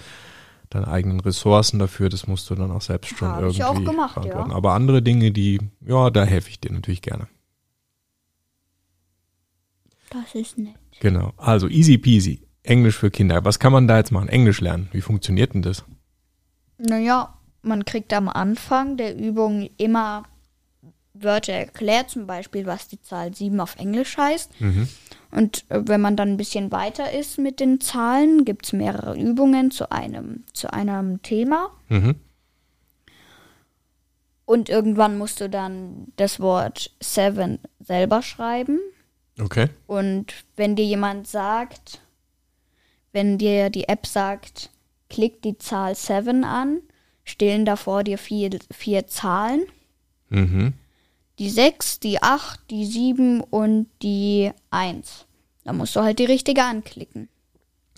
deine 0.69 0.87
eigenen 0.87 1.19
Ressourcen 1.19 1.77
dafür, 1.77 2.09
das 2.09 2.25
musst 2.25 2.49
du 2.49 2.55
dann 2.55 2.71
auch 2.71 2.81
selbst 2.81 3.15
schon 3.15 3.27
Hab 3.27 3.41
irgendwie 3.41 3.57
ich 3.57 3.63
auch 3.63 3.83
gemacht, 3.83 4.25
ja. 4.25 4.49
Aber 4.49 4.73
andere 4.73 5.01
Dinge, 5.01 5.31
die, 5.31 5.59
ja, 5.85 6.09
da 6.09 6.23
helfe 6.23 6.49
ich 6.49 6.59
dir 6.59 6.71
natürlich 6.71 7.01
gerne. 7.01 7.27
Das 10.13 10.35
ist 10.35 10.57
nett. 10.57 10.75
Genau. 10.99 11.33
Also 11.37 11.67
easy 11.67 11.97
peasy. 11.97 12.41
Englisch 12.63 12.97
für 12.97 13.11
Kinder. 13.11 13.43
Was 13.43 13.59
kann 13.59 13.73
man 13.73 13.87
da 13.87 13.97
jetzt 13.97 14.11
machen? 14.11 14.29
Englisch 14.29 14.61
lernen. 14.61 14.87
Wie 14.91 15.01
funktioniert 15.01 15.53
denn 15.53 15.61
das? 15.61 15.83
Naja, 16.77 17.37
man 17.61 17.83
kriegt 17.83 18.13
am 18.13 18.29
Anfang 18.29 18.95
der 18.97 19.17
Übung 19.17 19.69
immer 19.77 20.23
Wörter 21.13 21.53
erklärt, 21.53 22.09
zum 22.09 22.25
Beispiel, 22.25 22.65
was 22.65 22.87
die 22.87 23.01
Zahl 23.01 23.33
7 23.33 23.59
auf 23.59 23.75
Englisch 23.75 24.17
heißt. 24.17 24.59
Mhm. 24.59 24.87
Und 25.31 25.65
äh, 25.69 25.81
wenn 25.87 26.01
man 26.01 26.15
dann 26.15 26.29
ein 26.29 26.37
bisschen 26.37 26.71
weiter 26.71 27.11
ist 27.11 27.37
mit 27.37 27.59
den 27.59 27.79
Zahlen, 27.79 28.45
gibt 28.45 28.65
es 28.65 28.73
mehrere 28.73 29.15
Übungen 29.15 29.71
zu 29.71 29.91
einem, 29.91 30.43
zu 30.53 30.73
einem 30.73 31.21
Thema. 31.21 31.69
Mhm. 31.89 32.15
Und 34.45 34.69
irgendwann 34.69 35.17
musst 35.17 35.39
du 35.39 35.49
dann 35.49 36.07
das 36.15 36.39
Wort 36.39 36.91
seven 36.99 37.59
selber 37.79 38.21
schreiben. 38.21 38.79
Okay. 39.39 39.69
Und 39.87 40.33
wenn 40.55 40.75
dir 40.75 40.85
jemand 40.85 41.27
sagt, 41.27 42.01
wenn 43.11 43.37
dir 43.37 43.69
die 43.69 43.87
App 43.87 44.05
sagt, 44.05 44.69
klick 45.09 45.41
die 45.41 45.57
Zahl 45.57 45.95
7 45.95 46.43
an, 46.43 46.81
stehen 47.23 47.65
da 47.65 47.75
vor 47.75 48.03
dir 48.03 48.17
vier, 48.17 48.59
vier 48.71 49.07
Zahlen. 49.07 49.63
Mhm. 50.29 50.73
Die 51.39 51.49
6, 51.49 51.99
die 51.99 52.21
8, 52.21 52.59
die 52.69 52.85
7 52.85 53.41
und 53.41 53.87
die 54.01 54.51
1. 54.69 55.25
Da 55.63 55.73
musst 55.73 55.95
du 55.95 56.01
halt 56.01 56.19
die 56.19 56.25
richtige 56.25 56.63
anklicken. 56.63 57.29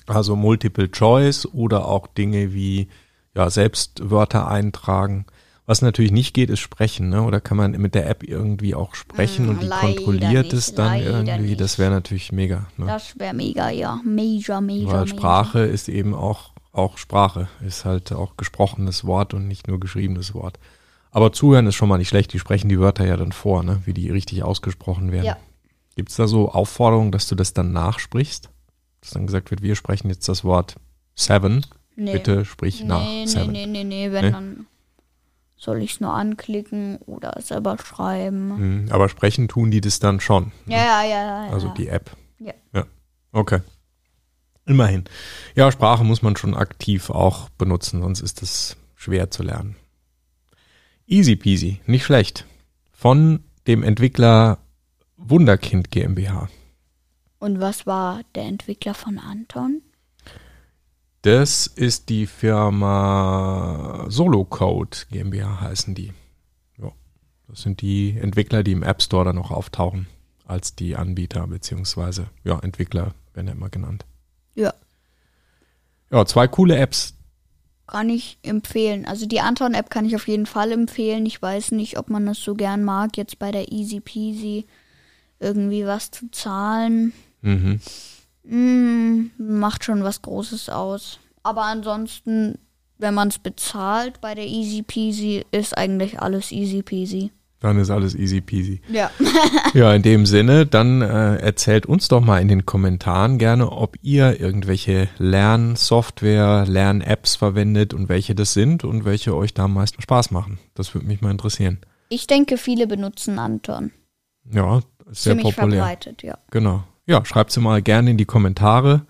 Also 0.07 0.35
Multiple 0.35 0.89
Choice 0.89 1.45
oder 1.47 1.87
auch 1.87 2.07
Dinge 2.07 2.53
wie 2.53 2.87
ja, 3.35 3.49
selbst 3.49 4.09
Wörter 4.09 4.47
eintragen. 4.47 5.25
Was 5.67 5.81
natürlich 5.81 6.11
nicht 6.11 6.33
geht, 6.35 6.51
ist 6.51 6.59
sprechen, 6.59 7.09
ne? 7.09 7.23
Oder 7.23 7.41
kann 7.41 7.57
man 7.57 7.71
mit 7.71 7.95
der 7.95 8.07
App 8.07 8.21
irgendwie 8.23 8.75
auch 8.75 8.93
sprechen 8.93 9.47
Mm, 9.47 9.49
und 9.49 9.63
die 9.63 9.69
kontrolliert 9.69 10.53
es 10.53 10.75
dann 10.75 10.99
irgendwie? 10.99 11.55
Das 11.55 11.71
nicht. 11.73 11.79
wäre 11.79 11.91
natürlich 11.91 12.31
mega. 12.31 12.67
Ne? 12.77 12.85
Das 12.85 13.17
wäre 13.17 13.33
mega, 13.33 13.69
ja. 13.71 13.99
Major, 14.03 14.61
major, 14.61 14.93
Weil. 14.93 15.07
Sprache 15.07 15.59
ist 15.61 15.89
eben 15.89 16.13
auch, 16.13 16.51
auch 16.71 16.97
Sprache, 16.99 17.47
ist 17.65 17.83
halt 17.83 18.11
auch 18.11 18.37
gesprochenes 18.37 19.05
Wort 19.05 19.33
und 19.33 19.47
nicht 19.47 19.67
nur 19.67 19.79
geschriebenes 19.79 20.35
Wort. 20.35 20.59
Aber 21.09 21.31
zuhören 21.31 21.65
ist 21.65 21.75
schon 21.75 21.89
mal 21.89 21.97
nicht 21.97 22.09
schlecht, 22.09 22.33
die 22.33 22.39
sprechen 22.39 22.69
die 22.69 22.79
Wörter 22.79 23.05
ja 23.07 23.17
dann 23.17 23.31
vor, 23.31 23.63
ne? 23.63 23.81
wie 23.85 23.93
die 23.93 24.09
richtig 24.11 24.43
ausgesprochen 24.43 25.11
werden. 25.11 25.25
Ja. 25.25 25.37
Gibt 25.95 26.09
es 26.09 26.17
da 26.17 26.27
so 26.27 26.49
Aufforderungen, 26.51 27.11
dass 27.11 27.27
du 27.27 27.33
das 27.35 27.53
dann 27.53 27.71
nachsprichst? 27.71 28.49
Dass 29.01 29.11
dann 29.11 29.25
gesagt 29.25 29.49
wird, 29.49 29.61
wir 29.63 29.75
sprechen 29.75 30.09
jetzt 30.09 30.27
das 30.29 30.43
Wort 30.43 30.75
seven, 31.15 31.65
Nee. 31.95 32.11
bitte 32.11 32.43
sprich 32.45 32.83
nach 32.83 32.99
Nee, 33.01 33.21
nee, 33.21 33.25
seven. 33.27 33.51
nee, 33.53 33.65
nee, 33.65 33.83
nee, 33.85 34.11
wenn 34.11 34.25
Nee? 34.25 34.31
dann 34.31 34.65
soll 35.65 35.81
ich 35.81 35.93
es 35.93 35.99
nur 35.99 36.13
anklicken 36.13 36.97
oder 37.05 37.41
selber 37.41 37.77
schreiben. 37.83 38.83
Mhm, 38.83 38.91
Aber 38.91 39.09
sprechen 39.09 39.47
tun 39.47 39.71
die 39.71 39.81
das 39.81 39.99
dann 39.99 40.19
schon, 40.21 40.51
Ja, 40.67 40.77
ja, 40.77 41.03
ja, 41.03 41.45
ja. 41.47 41.51
also 41.51 41.67
ja. 41.67 41.73
die 41.73 41.87
App. 41.89 42.15
Ja. 42.39 42.53
Ja, 42.73 42.85
okay. 43.33 43.59
Immerhin. 44.65 45.03
Ja, 45.55 45.71
Sprache 45.71 46.03
muss 46.03 46.21
man 46.21 46.37
schon 46.37 46.55
aktiv 46.55 47.09
auch 47.09 47.49
benutzen, 47.49 48.01
sonst 48.01 48.21
ist 48.21 48.41
es 48.41 48.77
schwer 48.95 49.29
zu 49.29 49.43
lernen. 49.43 49.75
Easy 51.07 51.35
peasy, 51.35 51.81
nicht 51.85 52.05
schlecht. 52.05 52.45
Von 52.91 53.43
dem 53.67 53.83
Entwickler 53.83 54.57
Wunderkind 55.17 55.91
GmbH. 55.91 56.49
Und 57.39 57.59
was 57.59 57.85
war 57.85 58.21
der 58.33 58.43
Entwickler 58.45 58.93
von 58.93 59.19
Anton? 59.19 59.81
Das 61.25 61.65
ist 61.65 62.09
die 62.09 62.27
Firma 62.27 64.05
Solocode 64.09 65.07
GmbH 65.09 65.59
heißen 65.59 65.95
die. 65.95 66.13
Ja, 66.77 66.91
das 67.47 67.63
sind 67.63 67.81
die 67.81 68.15
Entwickler, 68.15 68.61
die 68.61 68.73
im 68.73 68.83
App 68.83 69.01
Store 69.01 69.25
dann 69.25 69.37
noch 69.37 69.49
auftauchen 69.49 70.05
als 70.45 70.75
die 70.75 70.95
Anbieter 70.95 71.47
beziehungsweise 71.47 72.27
ja 72.43 72.59
Entwickler 72.59 73.15
werden 73.33 73.47
ja 73.47 73.53
immer 73.53 73.69
genannt. 73.69 74.05
Ja. 74.53 74.71
Ja, 76.11 76.27
zwei 76.27 76.47
coole 76.47 76.77
Apps. 76.77 77.15
Kann 77.87 78.11
ich 78.11 78.37
empfehlen. 78.43 79.07
Also 79.07 79.25
die 79.25 79.41
Anton-App 79.41 79.89
kann 79.89 80.05
ich 80.05 80.15
auf 80.15 80.27
jeden 80.27 80.45
Fall 80.45 80.71
empfehlen. 80.71 81.25
Ich 81.25 81.41
weiß 81.41 81.71
nicht, 81.71 81.97
ob 81.97 82.11
man 82.11 82.27
das 82.27 82.37
so 82.37 82.53
gern 82.53 82.83
mag, 82.83 83.17
jetzt 83.17 83.39
bei 83.39 83.51
der 83.51 83.71
Easy 83.71 83.99
Peasy 83.99 84.67
irgendwie 85.39 85.87
was 85.87 86.11
zu 86.11 86.29
zahlen. 86.29 87.13
Mhm. 87.41 87.79
Mm, 88.47 89.31
macht 89.37 89.83
schon 89.83 90.03
was 90.03 90.21
Großes 90.21 90.69
aus. 90.69 91.19
Aber 91.43 91.63
ansonsten, 91.63 92.57
wenn 92.97 93.13
man 93.13 93.27
es 93.29 93.39
bezahlt 93.39 94.21
bei 94.21 94.35
der 94.35 94.45
Easy 94.47 94.81
Peasy, 94.83 95.45
ist 95.51 95.77
eigentlich 95.77 96.19
alles 96.21 96.51
easy 96.51 96.81
peasy. 96.81 97.31
Dann 97.59 97.79
ist 97.79 97.89
alles 97.89 98.15
easy 98.15 98.41
peasy. 98.41 98.81
Ja. 98.89 99.09
Ja, 99.73 99.93
in 99.93 100.03
dem 100.03 100.25
Sinne, 100.25 100.65
dann 100.65 101.01
äh, 101.01 101.35
erzählt 101.35 101.85
uns 101.85 102.07
doch 102.07 102.21
mal 102.21 102.39
in 102.41 102.47
den 102.47 102.65
Kommentaren 102.65 103.37
gerne, 103.37 103.71
ob 103.73 103.97
ihr 104.01 104.39
irgendwelche 104.39 105.09
Lernsoftware, 105.17 106.65
Lern-Apps 106.65 107.35
verwendet 107.35 107.93
und 107.93 108.07
welche 108.07 108.35
das 108.35 108.53
sind 108.53 108.85
und 108.85 109.03
welche 109.03 109.35
euch 109.35 109.53
da 109.53 109.65
am 109.65 109.73
meisten 109.73 110.01
Spaß 110.01 110.31
machen. 110.31 110.59
Das 110.75 110.93
würde 110.93 111.07
mich 111.07 111.19
mal 111.21 111.31
interessieren. 111.31 111.79
Ich 112.07 112.27
denke, 112.27 112.57
viele 112.57 112.87
benutzen 112.87 113.37
Anton. 113.37 113.91
Ja, 114.49 114.77
ist 115.11 115.23
sehr 115.23 115.35
Ziemlich 115.35 115.55
populär. 115.55 115.79
verbreitet, 115.79 116.23
ja. 116.23 116.37
Genau. 116.51 116.83
Ja, 117.05 117.23
schreibt 117.23 117.51
sie 117.51 117.61
mal 117.61 117.81
gerne 117.81 118.11
in 118.11 118.17
die 118.17 118.25
Kommentare, 118.25 119.05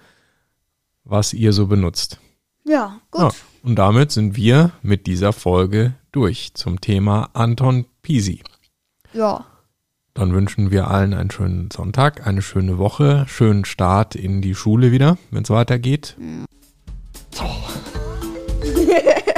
was 1.03 1.33
ihr 1.33 1.53
so 1.53 1.67
benutzt. 1.67 2.19
Ja, 2.65 2.99
gut. 3.11 3.21
Ja, 3.21 3.31
und 3.63 3.75
damit 3.75 4.11
sind 4.11 4.35
wir 4.35 4.71
mit 4.81 5.07
dieser 5.07 5.33
Folge 5.33 5.93
durch 6.11 6.53
zum 6.55 6.81
Thema 6.81 7.29
Anton 7.33 7.85
Pisi. 8.01 8.43
Ja. 9.13 9.45
Dann 10.13 10.33
wünschen 10.33 10.71
wir 10.71 10.89
allen 10.89 11.13
einen 11.13 11.31
schönen 11.31 11.69
Sonntag, 11.71 12.25
eine 12.25 12.41
schöne 12.41 12.77
Woche, 12.77 13.25
schönen 13.27 13.65
Start 13.65 14.15
in 14.15 14.41
die 14.41 14.55
Schule 14.55 14.91
wieder, 14.91 15.17
wenn 15.31 15.43
es 15.43 15.49
weitergeht. 15.49 16.15
Ja. 16.19 17.45